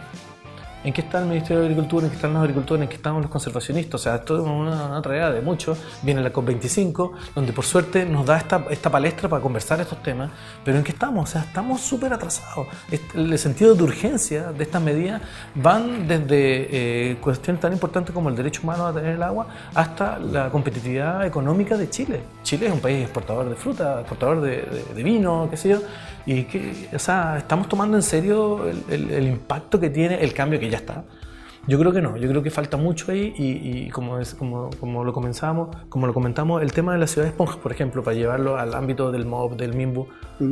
¿En 0.84 0.92
qué 0.92 1.00
está 1.00 1.20
el 1.20 1.24
Ministerio 1.24 1.60
de 1.60 1.68
Agricultura? 1.68 2.04
¿En 2.04 2.10
qué 2.10 2.16
están 2.16 2.34
los 2.34 2.42
agricultores? 2.42 2.82
¿En 2.82 2.88
qué 2.90 2.96
estamos 2.96 3.22
los 3.22 3.30
conservacionistas? 3.30 3.94
O 3.94 4.04
sea, 4.04 4.16
esto 4.16 4.36
es 4.36 4.42
una, 4.42 4.98
una 4.98 5.30
de 5.30 5.40
muchos. 5.40 5.78
Viene 6.02 6.20
la 6.20 6.30
COP25, 6.30 7.12
donde 7.34 7.54
por 7.54 7.64
suerte 7.64 8.04
nos 8.04 8.26
da 8.26 8.36
esta, 8.36 8.66
esta 8.68 8.90
palestra 8.90 9.26
para 9.26 9.40
conversar 9.40 9.80
estos 9.80 10.02
temas. 10.02 10.30
Pero 10.62 10.76
¿en 10.76 10.84
qué 10.84 10.92
estamos? 10.92 11.30
O 11.30 11.32
sea, 11.32 11.40
estamos 11.40 11.80
súper 11.80 12.12
atrasados. 12.12 12.66
El 13.14 13.38
sentido 13.38 13.74
de 13.74 13.82
urgencia 13.82 14.52
de 14.52 14.62
estas 14.62 14.82
medidas 14.82 15.22
van 15.54 16.06
desde 16.06 16.32
eh, 17.10 17.16
cuestiones 17.16 17.62
tan 17.62 17.72
importantes 17.72 18.14
como 18.14 18.28
el 18.28 18.36
derecho 18.36 18.60
humano 18.62 18.86
a 18.86 18.92
tener 18.92 19.14
el 19.14 19.22
agua 19.22 19.46
hasta 19.74 20.18
la 20.18 20.50
competitividad 20.50 21.24
económica 21.24 21.78
de 21.78 21.88
Chile. 21.88 22.20
Chile 22.42 22.66
es 22.66 22.72
un 22.72 22.80
país 22.80 23.02
exportador 23.02 23.48
de 23.48 23.54
fruta, 23.54 24.00
exportador 24.00 24.42
de, 24.42 24.84
de 24.94 25.02
vino, 25.02 25.48
qué 25.50 25.56
sé 25.56 25.70
yo 25.70 25.78
y 26.26 26.44
que, 26.44 26.88
o 26.92 26.98
sea, 26.98 27.38
estamos 27.38 27.68
tomando 27.68 27.96
en 27.96 28.02
serio 28.02 28.70
el, 28.88 29.26
impacto 29.26 29.78
que 29.78 29.90
tiene 29.90 30.22
el 30.22 30.32
cambio 30.32 30.58
que 30.58 30.70
ya 30.70 30.78
está. 30.78 31.04
Yo 31.66 31.78
creo 31.78 31.92
que 31.92 32.02
no, 32.02 32.16
yo 32.16 32.28
creo 32.28 32.42
que 32.42 32.50
falta 32.50 32.76
mucho 32.76 33.10
ahí 33.10 33.34
y, 33.36 33.88
como, 33.90 34.18
es, 34.18 34.34
como, 34.34 34.70
como, 34.78 35.02
lo 35.02 35.12
comenzamos, 35.12 35.74
como 35.88 36.06
lo 36.06 36.12
comentamos, 36.12 36.62
el 36.62 36.72
tema 36.72 36.92
de 36.92 36.98
la 36.98 37.06
ciudad 37.06 37.24
de 37.24 37.30
esponjas, 37.30 37.56
por 37.56 37.72
ejemplo, 37.72 38.02
para 38.02 38.14
llevarlo 38.14 38.58
al 38.58 38.74
ámbito 38.74 39.10
del 39.10 39.24
MOB, 39.24 39.56
del 39.56 39.74
MIMBU, 39.74 40.06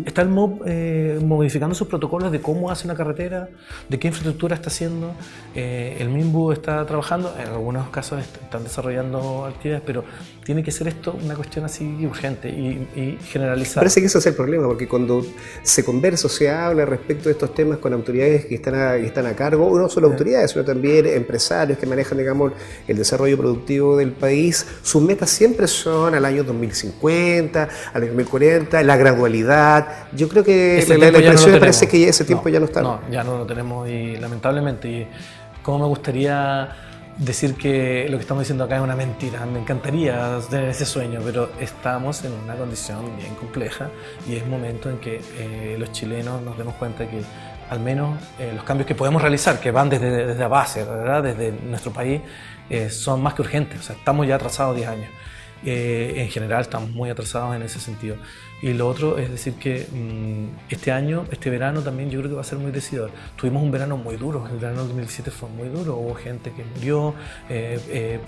está 0.07 0.23
el 0.23 0.29
MOB 0.29 0.63
eh, 0.65 1.21
modificando 1.23 1.75
sus 1.75 1.87
protocolos 1.89 2.33
de 2.33 2.41
cómo 2.41 2.71
hace 2.71 2.87
una 2.87 2.95
carretera, 2.95 3.49
de 3.89 3.99
qué 3.99 4.09
infraestructura 4.09 4.55
está 4.55 4.69
haciendo, 4.69 5.13
eh, 5.55 5.99
el 6.01 6.09
MIMBU 6.09 6.53
está 6.53 6.85
trabajando, 6.87 7.35
en 7.39 7.49
algunos 7.49 7.91
casos 7.91 8.21
están 8.21 8.65
desarrollando 8.65 9.45
actividades, 9.45 9.83
pero 9.85 10.05
tiene 10.45 10.63
que 10.63 10.71
ser 10.71 10.89
esto 10.89 11.17
una 11.23 11.35
cuestión 11.35 11.65
así 11.65 12.07
urgente 12.07 12.49
y, 12.49 12.89
y 12.97 13.19
generalizada. 13.23 13.83
Parece 13.83 14.01
que 14.01 14.07
eso 14.07 14.19
es 14.19 14.27
el 14.27 14.35
problema, 14.35 14.67
porque 14.67 14.89
cuando 14.89 15.25
se 15.63 15.85
conversa 15.85 16.27
o 16.27 16.31
se 16.31 16.51
habla 16.51 16.85
respecto 16.85 17.25
de 17.25 17.33
estos 17.33 17.55
temas 17.55 17.79
con 17.79 17.93
autoridades 17.93 18.47
que 18.47 18.55
están 18.55 18.75
a, 18.75 18.97
que 18.97 19.07
están 19.07 19.27
a 19.27 19.35
cargo, 19.35 19.79
no 19.79 19.89
solo 19.89 20.09
autoridades, 20.09 20.53
sino 20.53 20.65
también 20.65 21.02
empresarios 21.07 21.79
que 21.79 21.87
manejan, 21.87 22.19
digamos, 22.19 22.53
el 22.87 22.97
desarrollo 22.97 23.37
productivo 23.39 23.97
del 23.97 24.13
país, 24.13 24.67
sus 24.83 25.03
metas 25.03 25.31
siempre 25.31 25.67
son 25.67 26.15
al 26.15 26.25
año 26.25 26.45
2050, 26.45 27.69
al 27.93 28.03
año 28.03 28.13
2040, 28.13 28.83
la 28.83 28.97
gradualidad. 28.97 30.07
Yo 30.13 30.29
creo 30.29 30.45
que 30.45 30.85
la, 30.89 31.07
impresión 31.09 31.53
me 31.53 31.61
parece 31.61 31.89
que 31.89 32.09
ese 32.09 32.25
tiempo 32.25 32.49
ya 32.49 32.59
no 32.59 32.67
está. 32.67 32.83
No, 32.83 33.01
ya 33.11 33.25
no 33.25 33.39
lo 33.39 33.47
tenemos 33.47 33.89
y 33.89 34.17
lamentablemente, 34.17 34.89
y 34.89 35.07
como 35.63 35.81
me 35.81 35.87
gustaría 35.87 36.77
decir 37.19 37.55
que 37.55 38.07
lo 38.09 38.17
que 38.17 38.23
estamos 38.23 38.43
diciendo 38.43 38.65
acá 38.65 38.77
es 38.77 38.83
una 38.83 38.97
mentira. 38.97 39.45
Me 39.47 39.61
encantaría 39.61 40.39
tener 40.51 40.71
ese 40.71 40.87
sueño, 40.87 41.21
pero 41.25 41.51
estamos 41.61 42.25
en 42.25 42.33
una 42.33 42.55
condición 42.55 43.17
bien 43.17 43.35
compleja 43.35 43.91
y 44.29 44.37
es 44.37 44.47
momento 44.47 44.91
en 44.91 44.99
que 44.99 45.21
eh, 45.39 45.77
los 45.79 45.93
chilenos 45.93 46.43
nos 46.43 46.57
demos 46.57 46.75
cuenta 46.75 47.09
que 47.09 47.23
al 47.73 47.81
menos 47.81 48.19
eh, 48.39 48.53
los 48.55 48.65
cambios 48.65 48.87
que 48.87 48.95
podemos 48.95 49.23
realizar, 49.23 49.59
que 49.59 49.71
van 49.71 49.89
desde, 49.89 50.27
desde 50.27 50.41
la 50.41 50.49
base, 50.49 50.85
desde 50.85 51.53
nuestro 51.53 51.91
país, 51.91 52.21
eh, 52.69 52.91
son 52.91 53.23
más 53.23 53.33
que 53.33 53.41
urgentes. 53.41 53.81
O 53.81 53.83
sea, 53.83 53.97
estamos 53.97 54.27
ya 54.27 54.35
atrasados 54.35 54.77
10 54.77 54.89
años. 54.89 55.09
Eh, 55.65 56.15
en 56.17 56.29
general 56.29 56.63
estamos 56.63 56.91
muy 56.91 57.11
atrasados 57.11 57.55
en 57.55 57.63
ese 57.63 57.79
sentido. 57.81 58.17
Y 58.63 58.75
lo 58.75 58.87
otro 58.89 59.19
es 59.19 59.29
decir 59.31 59.55
que 59.55 59.87
mm, 59.91 60.73
este 60.73 60.93
año, 60.93 61.25
este 61.31 61.51
verano 61.51 61.81
también 61.83 62.11
yo 62.11 62.21
creo 62.21 62.31
que 62.31 62.37
va 62.37 62.43
a 62.43 62.45
ser 62.45 62.59
muy 62.59 62.71
decidor. 62.71 63.11
Tuvimos 63.37 63.63
un 63.63 63.71
verano 63.71 63.97
muy 63.97 64.17
duro, 64.17 64.47
el 64.49 64.59
verano 64.59 64.85
2017 64.85 65.31
fue 65.31 65.49
muy 65.49 65.69
duro, 65.69 65.97
hubo 65.97 66.15
gente 66.15 66.53
que 66.53 66.65
murió, 66.65 67.15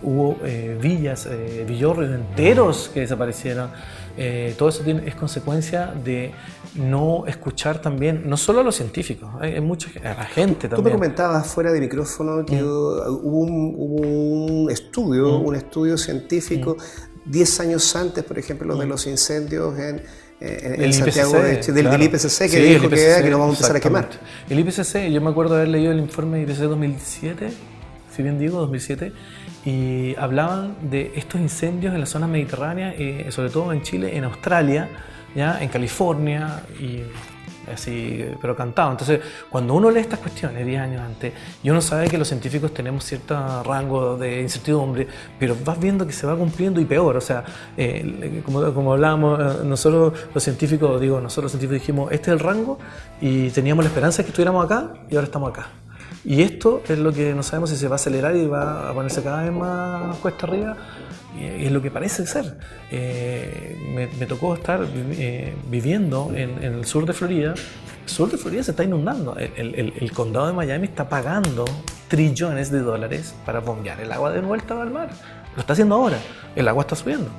hubo 0.02 0.38
villas, 0.80 1.28
villorrios 1.68 2.12
enteros 2.12 2.90
que 2.92 3.00
desaparecieron. 3.00 3.70
todo 4.58 4.68
eso 4.68 4.82
tiene, 4.82 5.06
es 5.06 5.14
consecuencia 5.14 5.94
de 6.04 6.32
no 6.74 7.24
escuchar 7.26 7.80
también, 7.80 8.28
no 8.28 8.36
solo 8.36 8.60
a 8.60 8.62
los 8.62 8.76
científicos, 8.76 9.30
hay, 9.40 9.60
mucha 9.60 9.88
a 10.00 10.14
la 10.14 10.24
gente 10.24 10.68
también. 10.68 10.76
Tú 10.76 10.82
me 10.82 10.90
comentabas 10.92 11.46
fuera 11.46 11.72
de 11.72 11.80
micrófono 11.80 12.44
que 12.44 12.60
mm. 12.60 12.66
hubo, 12.66 13.38
un, 13.38 14.68
estudio, 14.70 15.38
mm. 15.38 15.46
un 15.46 15.54
estudio 15.54 15.96
científico, 15.96 16.76
10 17.24 17.58
mm. 17.58 17.62
años 17.62 17.96
antes, 17.96 18.24
por 18.24 18.38
ejemplo, 18.38 18.76
de 18.76 18.86
los 18.86 19.06
incendios 19.06 19.78
en, 19.78 20.02
en, 20.40 20.92
Santiago 20.92 21.32
de, 21.32 21.56
del, 21.72 22.02
IPCC, 22.02 22.50
que 22.50 22.60
dijo 22.60 22.88
que, 22.88 22.96
que, 23.22 23.30
nos 23.30 23.40
vamos 23.40 23.56
a 23.56 23.58
empezar 23.58 23.76
a 23.76 23.80
quemar. 23.80 24.08
El 24.48 24.58
IPCC, 24.58 25.10
yo 25.10 25.20
me 25.20 25.30
acuerdo 25.30 25.54
haber 25.54 25.68
leído 25.68 25.92
el 25.92 25.98
informe 25.98 26.42
IPCC 26.42 26.62
2007, 26.62 27.50
si 28.14 28.22
bien 28.22 28.38
digo, 28.38 28.58
2007, 28.60 29.12
y 29.64 30.14
hablaban 30.16 30.76
de 30.90 31.12
estos 31.16 31.40
incendios 31.40 31.94
en 31.94 32.00
las 32.00 32.10
zonas 32.10 32.28
mediterráneas, 32.28 32.94
eh, 32.98 33.26
sobre 33.30 33.50
todo 33.50 33.72
en 33.72 33.82
Chile, 33.82 34.16
en 34.16 34.24
Australia, 34.24 34.88
¿ya? 35.34 35.62
en 35.62 35.68
California 35.68 36.62
y 36.78 37.00
así, 37.72 38.24
pero 38.40 38.56
cantado. 38.56 38.90
Entonces, 38.92 39.20
cuando 39.50 39.74
uno 39.74 39.90
lee 39.90 40.00
estas 40.00 40.18
cuestiones 40.20 40.64
10 40.64 40.80
años 40.80 41.02
antes, 41.02 41.32
y 41.62 41.70
uno 41.70 41.80
sabe 41.80 42.08
que 42.08 42.18
los 42.18 42.28
científicos 42.28 42.72
tenemos 42.72 43.04
cierto 43.04 43.62
rango 43.62 44.16
de 44.16 44.40
incertidumbre, 44.40 45.06
pero 45.38 45.56
vas 45.64 45.78
viendo 45.78 46.06
que 46.06 46.12
se 46.12 46.26
va 46.26 46.36
cumpliendo 46.36 46.80
y 46.80 46.84
peor. 46.84 47.16
O 47.16 47.20
sea, 47.20 47.44
eh, 47.76 48.42
como, 48.44 48.72
como 48.72 48.92
hablábamos, 48.92 49.40
eh, 49.40 49.64
nosotros 49.64 50.12
los 50.32 50.42
científicos, 50.42 51.00
digo, 51.00 51.20
nosotros 51.20 51.44
los 51.44 51.52
científicos 51.52 51.80
dijimos, 51.80 52.12
este 52.12 52.30
es 52.30 52.34
el 52.34 52.40
rango, 52.40 52.78
y 53.20 53.50
teníamos 53.50 53.84
la 53.84 53.88
esperanza 53.88 54.18
de 54.18 54.24
que 54.24 54.30
estuviéramos 54.30 54.64
acá, 54.64 54.94
y 55.10 55.14
ahora 55.14 55.26
estamos 55.26 55.50
acá. 55.50 55.68
Y 56.24 56.42
esto 56.42 56.82
es 56.88 56.98
lo 56.98 57.12
que 57.12 57.34
no 57.34 57.42
sabemos 57.42 57.68
si 57.68 57.76
se 57.76 57.86
va 57.86 57.94
a 57.94 57.96
acelerar 57.96 58.34
y 58.34 58.46
va 58.46 58.88
a 58.88 58.94
ponerse 58.94 59.22
cada 59.22 59.42
vez 59.42 59.52
más 59.52 60.16
cuesta 60.16 60.46
arriba 60.46 60.74
es 61.40 61.72
lo 61.72 61.82
que 61.82 61.90
parece 61.90 62.26
ser. 62.26 62.56
Eh, 62.90 64.08
me, 64.18 64.26
tocó 64.26 64.54
estar 64.54 64.86
eh, 64.94 65.54
viviendo 65.68 66.32
en, 66.34 66.62
el 66.62 66.84
sur 66.84 67.06
de 67.06 67.12
Florida. 67.12 67.54
El 68.02 68.08
sur 68.08 68.30
de 68.30 68.36
Florida 68.36 68.62
se 68.62 68.72
está 68.72 68.84
inundando. 68.84 69.36
El, 69.36 70.12
condado 70.12 70.46
de 70.46 70.52
Miami 70.52 70.86
está 70.86 71.08
pagando 71.08 71.64
trillones 72.08 72.70
de 72.70 72.80
dólares 72.80 73.34
para 73.44 73.60
bombear 73.60 74.00
el 74.00 74.12
agua 74.12 74.32
de 74.32 74.40
vuelta 74.40 74.80
al 74.80 74.90
mar. 74.90 75.10
Lo 75.54 75.60
está 75.60 75.72
haciendo 75.72 75.94
ahora. 75.94 76.18
El 76.56 76.68
agua 76.68 76.82
está 76.82 76.96
subiendo. 76.96 77.30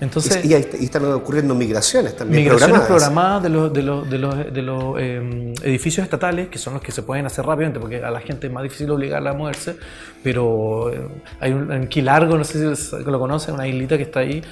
Entonces, 0.00 0.44
y, 0.44 0.54
están 0.54 1.04
ocurriendo 1.12 1.54
migraciones 1.54 2.16
también. 2.16 2.42
Migraciones 2.44 2.80
programadas, 2.82 3.42
de 3.44 3.48
los, 3.48 3.72
de 3.72 3.82
los, 3.82 4.10
de 4.10 4.18
los, 4.18 4.52
de 4.52 4.62
los 4.62 5.00
em, 5.00 5.54
edificios 5.62 6.04
estatales, 6.04 6.48
que 6.48 6.58
son 6.58 6.74
los 6.74 6.82
que 6.82 6.90
se 6.90 7.02
pueden 7.02 7.26
hacer 7.26 7.46
rápidamente, 7.46 7.78
porque 7.78 8.02
a 8.02 8.10
la 8.10 8.20
gente 8.20 8.48
es 8.48 8.52
más 8.52 8.62
difícil 8.64 8.90
obligarla 8.90 9.30
a 9.30 9.34
moverse. 9.34 9.76
Pero 10.22 10.92
eh, 10.92 11.08
hay 11.40 11.52
un 11.52 11.72
en 11.72 11.86
Quilargo, 11.88 12.36
no 12.36 12.44
sé 12.44 12.74
si 12.74 12.96
lo 13.04 13.18
conocen, 13.18 13.54
una 13.54 13.68
islita 13.68 13.96
que 13.96 14.04
está 14.04 14.20
ahí, 14.20 14.42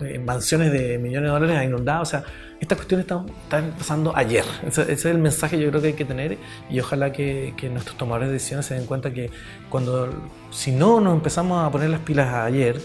en 0.00 0.24
mansiones 0.24 0.72
de 0.72 0.98
millones 0.98 1.28
de 1.28 1.32
dólares 1.32 1.64
inundadas. 1.64 2.08
O 2.08 2.10
sea, 2.10 2.24
estas 2.60 2.76
cuestiones 2.76 3.04
están, 3.04 3.26
están 3.28 3.74
pasando 3.76 4.14
ayer. 4.14 4.44
Ese, 4.66 4.92
es 4.92 5.04
el 5.06 5.18
mensaje 5.18 5.58
yo 5.58 5.70
creo 5.70 5.80
que 5.80 5.88
hay 5.88 5.94
que 5.94 6.04
tener 6.04 6.38
y 6.68 6.78
ojalá 6.78 7.12
que, 7.12 7.54
nuestros 7.72 7.96
tomadores 7.96 8.28
de 8.28 8.34
decisiones 8.34 8.66
se 8.66 8.74
den 8.74 8.86
cuenta 8.86 9.12
que 9.12 9.30
cuando, 9.70 10.12
si 10.50 10.70
no 10.70 11.00
nos 11.00 11.14
empezamos 11.14 11.66
a 11.66 11.70
poner 11.70 11.88
las 11.88 12.00
pilas 12.00 12.32
ayer, 12.34 12.80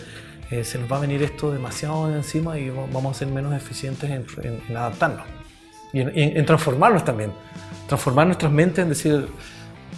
eh, 0.49 0.63
se 0.63 0.77
nos 0.79 0.91
va 0.91 0.97
a 0.97 0.99
venir 1.01 1.21
esto 1.23 1.51
demasiado 1.51 2.13
encima 2.15 2.57
y 2.57 2.69
vamos 2.69 3.15
a 3.15 3.19
ser 3.19 3.27
menos 3.27 3.53
eficientes 3.53 4.09
en, 4.09 4.77
adaptarnos 4.77 5.25
y 5.91 5.99
en, 5.99 6.45
transformarnos 6.45 7.03
también. 7.03 7.31
Transformar 7.87 8.27
nuestras 8.27 8.51
mentes 8.51 8.83
en 8.83 8.89
decir, 8.89 9.27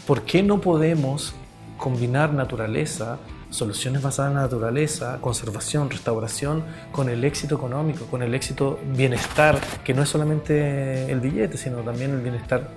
¿por 0.07 0.23
qué 0.23 0.41
no 0.41 0.59
podemos 0.59 1.35
combinar 1.77 2.33
naturaleza, 2.33 3.19
soluciones 3.57 4.01
basadas 4.01 4.31
en 4.31 4.35
la 4.35 4.43
naturaleza, 4.43 5.17
conservación, 5.19 5.89
restauración, 5.89 6.63
con 6.91 7.09
el 7.09 7.23
éxito 7.23 7.55
económico, 7.55 8.05
con 8.05 8.21
el 8.21 8.33
éxito 8.33 8.79
bienestar, 8.95 9.59
que 9.83 9.93
no 9.93 10.03
es 10.03 10.09
solamente 10.09 11.11
el 11.11 11.19
billete, 11.19 11.57
sino 11.57 11.77
también 11.79 12.11
el 12.11 12.21
bienestar. 12.21 12.69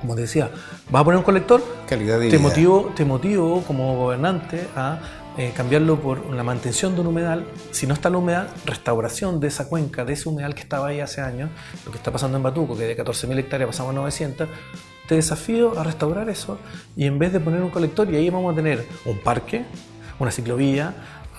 Como 0.00 0.14
te 0.14 0.22
decía, 0.22 0.50
vas 0.90 1.00
a 1.00 1.04
poner 1.04 1.18
un 1.18 1.24
colector, 1.24 1.62
Calidad 1.88 2.20
de 2.20 2.30
te, 2.30 2.38
motivo, 2.38 2.92
te 2.94 3.04
motivo 3.04 3.62
como 3.62 3.96
gobernante 3.96 4.68
a 4.76 5.00
eh, 5.36 5.52
cambiarlo 5.56 6.00
por 6.00 6.32
la 6.34 6.42
mantención 6.42 6.94
de 6.94 7.00
un 7.00 7.08
humedal, 7.08 7.46
si 7.70 7.86
no 7.86 7.94
está 7.94 8.10
la 8.10 8.18
humedad, 8.18 8.48
restauración 8.64 9.38
de 9.38 9.48
esa 9.48 9.68
cuenca, 9.68 10.04
de 10.04 10.14
ese 10.14 10.28
humedal 10.28 10.54
que 10.54 10.62
estaba 10.62 10.88
ahí 10.88 11.00
hace 11.00 11.20
años, 11.20 11.50
lo 11.84 11.92
que 11.92 11.98
está 11.98 12.10
pasando 12.10 12.36
en 12.36 12.42
Batuco, 12.42 12.76
que 12.76 12.84
de 12.84 12.96
14.000 12.96 13.38
hectáreas 13.38 13.68
pasamos 13.68 13.90
a 13.90 13.94
900, 13.94 14.48
te 15.08 15.14
desafío 15.14 15.78
a 15.78 15.84
restaurar 15.84 16.28
eso 16.28 16.58
y 16.96 17.06
en 17.06 17.18
vez 17.18 17.32
de 17.32 17.40
poner 17.40 17.62
un 17.62 17.70
colector, 17.70 18.12
y 18.12 18.16
ahí 18.16 18.30
vamos 18.30 18.52
a 18.52 18.56
tener 18.56 18.84
un 19.04 19.18
parque, 19.18 19.64
una 20.18 20.30
ciclovía, 20.30 20.94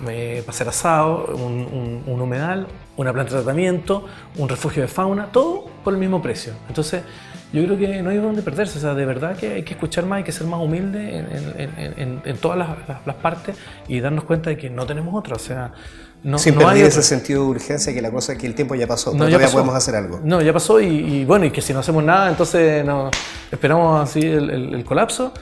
eh, 0.07 0.43
pasar 0.45 0.69
asado, 0.69 1.25
un, 1.35 2.03
un, 2.05 2.21
humedal, 2.21 2.67
una 2.95 3.11
planta 3.11 3.33
de 3.33 3.41
tratamiento, 3.41 4.05
un 4.37 4.47
refugio 4.47 4.81
de 4.81 4.87
fauna, 4.87 5.27
todo 5.31 5.65
por 5.83 5.93
el 5.93 5.99
mismo 5.99 6.21
precio. 6.21 6.53
Entonces, 6.69 7.03
yo 7.51 7.63
creo 7.63 7.77
que 7.77 8.01
no 8.01 8.11
hay 8.11 8.17
donde 8.17 8.41
perderse, 8.41 8.77
o 8.77 8.81
sea, 8.81 8.93
de 8.93 9.05
verdad 9.05 9.35
que 9.35 9.53
hay 9.53 9.63
que 9.63 9.73
escuchar 9.73 10.05
más, 10.05 10.17
hay 10.17 10.23
que 10.23 10.31
ser 10.31 10.45
más 10.45 10.61
humilde 10.61 11.25
en, 11.57 12.37
todas 12.37 12.57
las, 12.57 13.15
partes 13.15 13.57
y 13.87 13.99
darnos 13.99 14.23
cuenta 14.23 14.51
de 14.51 14.57
que 14.57 14.69
no 14.69 14.85
tenemos 14.85 15.15
otra, 15.15 15.35
o 15.35 15.39
sea, 15.39 15.73
no, 16.21 16.37
Siempre 16.37 16.65
hay 16.65 16.81
ese 16.81 17.01
sentido 17.01 17.43
de 17.43 17.49
urgencia 17.49 17.93
que 17.93 18.01
la 18.01 18.11
cosa 18.11 18.37
que 18.37 18.45
el 18.45 18.53
tiempo 18.53 18.75
ya 18.75 18.85
pasó, 18.85 19.13
no, 19.13 19.25
todavía 19.25 19.47
podemos 19.47 19.73
hacer 19.73 19.95
algo. 19.95 20.19
No, 20.23 20.41
ya 20.41 20.51
pasó 20.51 20.79
y, 20.81 21.23
bueno, 21.25 21.45
y 21.45 21.51
que 21.51 21.61
si 21.61 21.73
no 21.73 21.79
hacemos 21.79 22.03
nada, 22.03 22.29
entonces 22.29 22.85
no, 22.85 23.09
esperamos 23.51 24.01
así 24.01 24.19
el, 24.21 24.83
colapso. 24.85 25.33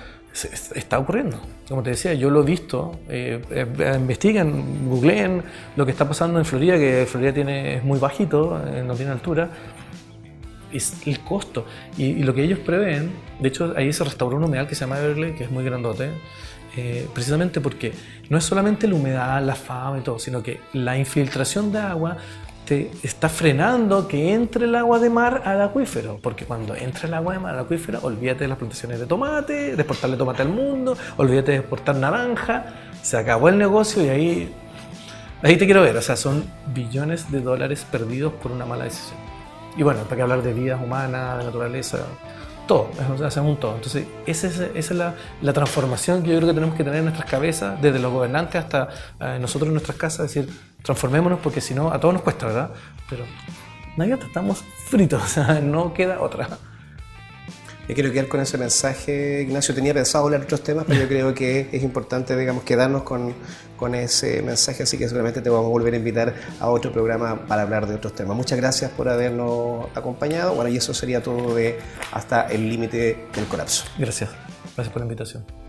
Está 0.46 1.00
ocurriendo. 1.00 1.40
Como 1.68 1.84
te 1.84 1.92
decía, 1.92 2.14
yo 2.14 2.30
lo 2.30 2.42
he 2.42 2.46
visto. 2.46 3.00
Eh, 3.10 3.42
eh, 3.50 3.94
investiguen, 3.96 4.90
googleen 4.90 5.44
lo 5.76 5.86
que 5.86 5.92
está 5.92 6.08
pasando 6.08 6.40
en 6.40 6.46
Florida, 6.46 6.78
que 6.78 7.08
Florida 7.10 7.34
tiene, 7.34 7.78
es 7.78 7.84
muy 7.84 8.00
bajito, 8.00 8.62
eh, 8.68 8.84
no 8.86 8.96
tiene 8.96 9.12
altura 9.12 9.50
es 10.72 11.08
el 11.08 11.20
costo. 11.22 11.66
Y, 11.98 12.24
lo 12.24 12.34
que 12.34 12.44
ellos 12.44 12.60
prevén, 12.60 13.12
de 13.40 13.48
hecho, 13.48 13.74
ahí 13.76 13.92
se 13.94 14.04
restauró 14.04 14.38
un 14.38 14.44
humedal 14.44 14.68
que 14.68 14.76
se 14.76 14.82
llama 14.82 15.00
Everglade, 15.00 15.36
que 15.36 15.44
es 15.46 15.52
muy 15.52 15.64
grandote, 15.64 16.12
eh, 16.76 17.08
precisamente 17.14 17.62
porque 17.62 17.94
no 18.30 18.38
es 18.38 18.44
solamente 18.44 18.88
la 18.88 18.96
humedad, 18.96 19.42
la 19.44 19.56
fama 19.56 20.00
y 20.00 20.02
todo, 20.02 20.20
sino 20.20 20.44
que 20.44 20.60
la 20.74 20.98
infiltración 20.98 21.72
de 21.72 21.80
agua 21.80 22.18
te 22.68 22.92
está 23.02 23.30
frenando 23.30 24.10
que 24.10 24.34
entre 24.34 24.66
el 24.66 24.76
agua 24.76 25.00
de 25.00 25.10
mar 25.10 25.44
al 25.46 25.62
acuífero, 25.62 26.20
porque 26.22 26.44
cuando 26.44 26.76
entra 26.76 27.08
el 27.08 27.14
agua 27.14 27.34
de 27.34 27.40
mar 27.40 27.54
al 27.54 27.62
acuífero, 27.62 28.00
olvídate 28.04 28.44
de 28.44 28.50
las 28.50 28.58
plantaciones 28.58 29.00
de 29.00 29.06
tomate, 29.06 29.76
de 29.76 29.82
exportarle 29.82 30.18
tomate 30.18 30.42
al 30.42 30.50
mundo, 30.50 30.98
olvídate 31.16 31.54
de 31.54 31.58
exportar 31.60 31.96
naranja, 31.96 32.66
se 33.02 33.16
acabó 33.16 33.48
el 33.48 33.58
negocio 33.58 34.04
y 34.04 34.10
ahí, 34.10 34.54
ahí 35.44 35.56
te 35.56 35.66
quiero 35.66 35.82
ver, 35.82 35.96
o 35.96 36.02
sea, 36.02 36.18
son 36.18 36.44
billones 36.74 37.32
de 37.32 37.40
dólares 37.40 37.86
perdidos 37.90 38.34
por 38.34 38.52
una 38.52 38.66
mala 38.66 38.84
decisión. 38.84 39.18
Y 39.78 39.84
bueno, 39.84 40.02
para 40.02 40.18
qué 40.18 40.22
hablar 40.24 40.42
de 40.44 40.54
vidas 40.54 40.82
humanas, 40.84 41.38
de 41.38 41.46
naturaleza, 41.46 42.00
todo, 42.68 42.90
un 43.42 43.58
todo. 43.58 43.76
Entonces, 43.76 44.06
esa 44.26 44.48
es, 44.48 44.92
la, 44.92 45.54
transformación 45.54 46.22
que 46.24 46.30
yo 46.30 46.38
creo 46.38 46.50
que 46.50 46.54
tenemos 46.54 46.76
que 46.76 46.84
tener 46.84 47.00
en 47.00 47.06
nuestras 47.06 47.30
cabezas, 47.30 47.82
desde 47.82 48.00
los 48.00 48.12
gobernantes 48.12 48.64
hasta 48.64 48.90
eh, 49.20 49.38
nosotros 49.40 49.68
en 49.68 49.74
nuestras 49.74 49.98
casas, 49.98 50.26
es 50.26 50.36
decir, 50.36 50.60
transformémonos 50.84 51.40
porque 51.40 51.62
si 51.62 51.74
no, 51.74 51.92
a 51.92 52.00
todos 52.00 52.14
nos 52.14 52.24
cuesta, 52.24 52.46
¿verdad? 52.46 52.70
Pero 53.10 53.24
nadie 53.96 54.14
estamos 54.14 54.64
fritos, 54.90 55.24
o 55.26 55.28
sea, 55.28 55.60
no 55.62 55.94
queda 55.94 56.22
otra. 56.22 56.48
Me 57.88 57.94
quiero 57.94 58.12
quedar 58.12 58.28
con 58.28 58.42
ese 58.42 58.58
mensaje, 58.58 59.44
Ignacio. 59.44 59.74
Tenía 59.74 59.94
pensado 59.94 60.26
hablar 60.26 60.42
de 60.42 60.46
otros 60.46 60.62
temas, 60.62 60.84
pero 60.86 61.00
yo 61.00 61.08
creo 61.08 61.34
que 61.34 61.70
es 61.72 61.84
importante, 61.84 62.36
digamos, 62.36 62.64
quedarnos 62.64 63.04
con, 63.04 63.34
con 63.78 63.96
ese 63.96 64.42
mensaje, 64.42 64.84
así 64.84 64.98
que 64.98 65.08
seguramente 65.08 65.42
te 65.42 65.50
vamos 65.50 65.68
a 65.68 65.70
volver 65.70 65.94
a 65.94 65.98
invitar 65.98 66.36
a 66.60 66.68
otro 66.68 66.92
programa 66.92 67.48
para 67.48 67.62
hablar 67.62 67.88
de 67.88 67.96
otros 67.96 68.14
temas. 68.14 68.36
Muchas 68.36 68.58
gracias 68.58 68.92
por 68.92 69.08
habernos 69.08 69.86
acompañado. 69.96 70.54
Bueno, 70.54 70.70
y 70.70 70.76
eso 70.76 70.94
sería 70.94 71.24
todo 71.24 71.56
de 71.56 71.80
hasta 72.12 72.48
el 72.48 72.68
límite 72.70 73.28
del 73.34 73.46
colapso. 73.46 73.86
Gracias. 73.98 74.32
Gracias 74.76 74.92
por 74.92 75.02
la 75.02 75.06
invitación. 75.06 75.67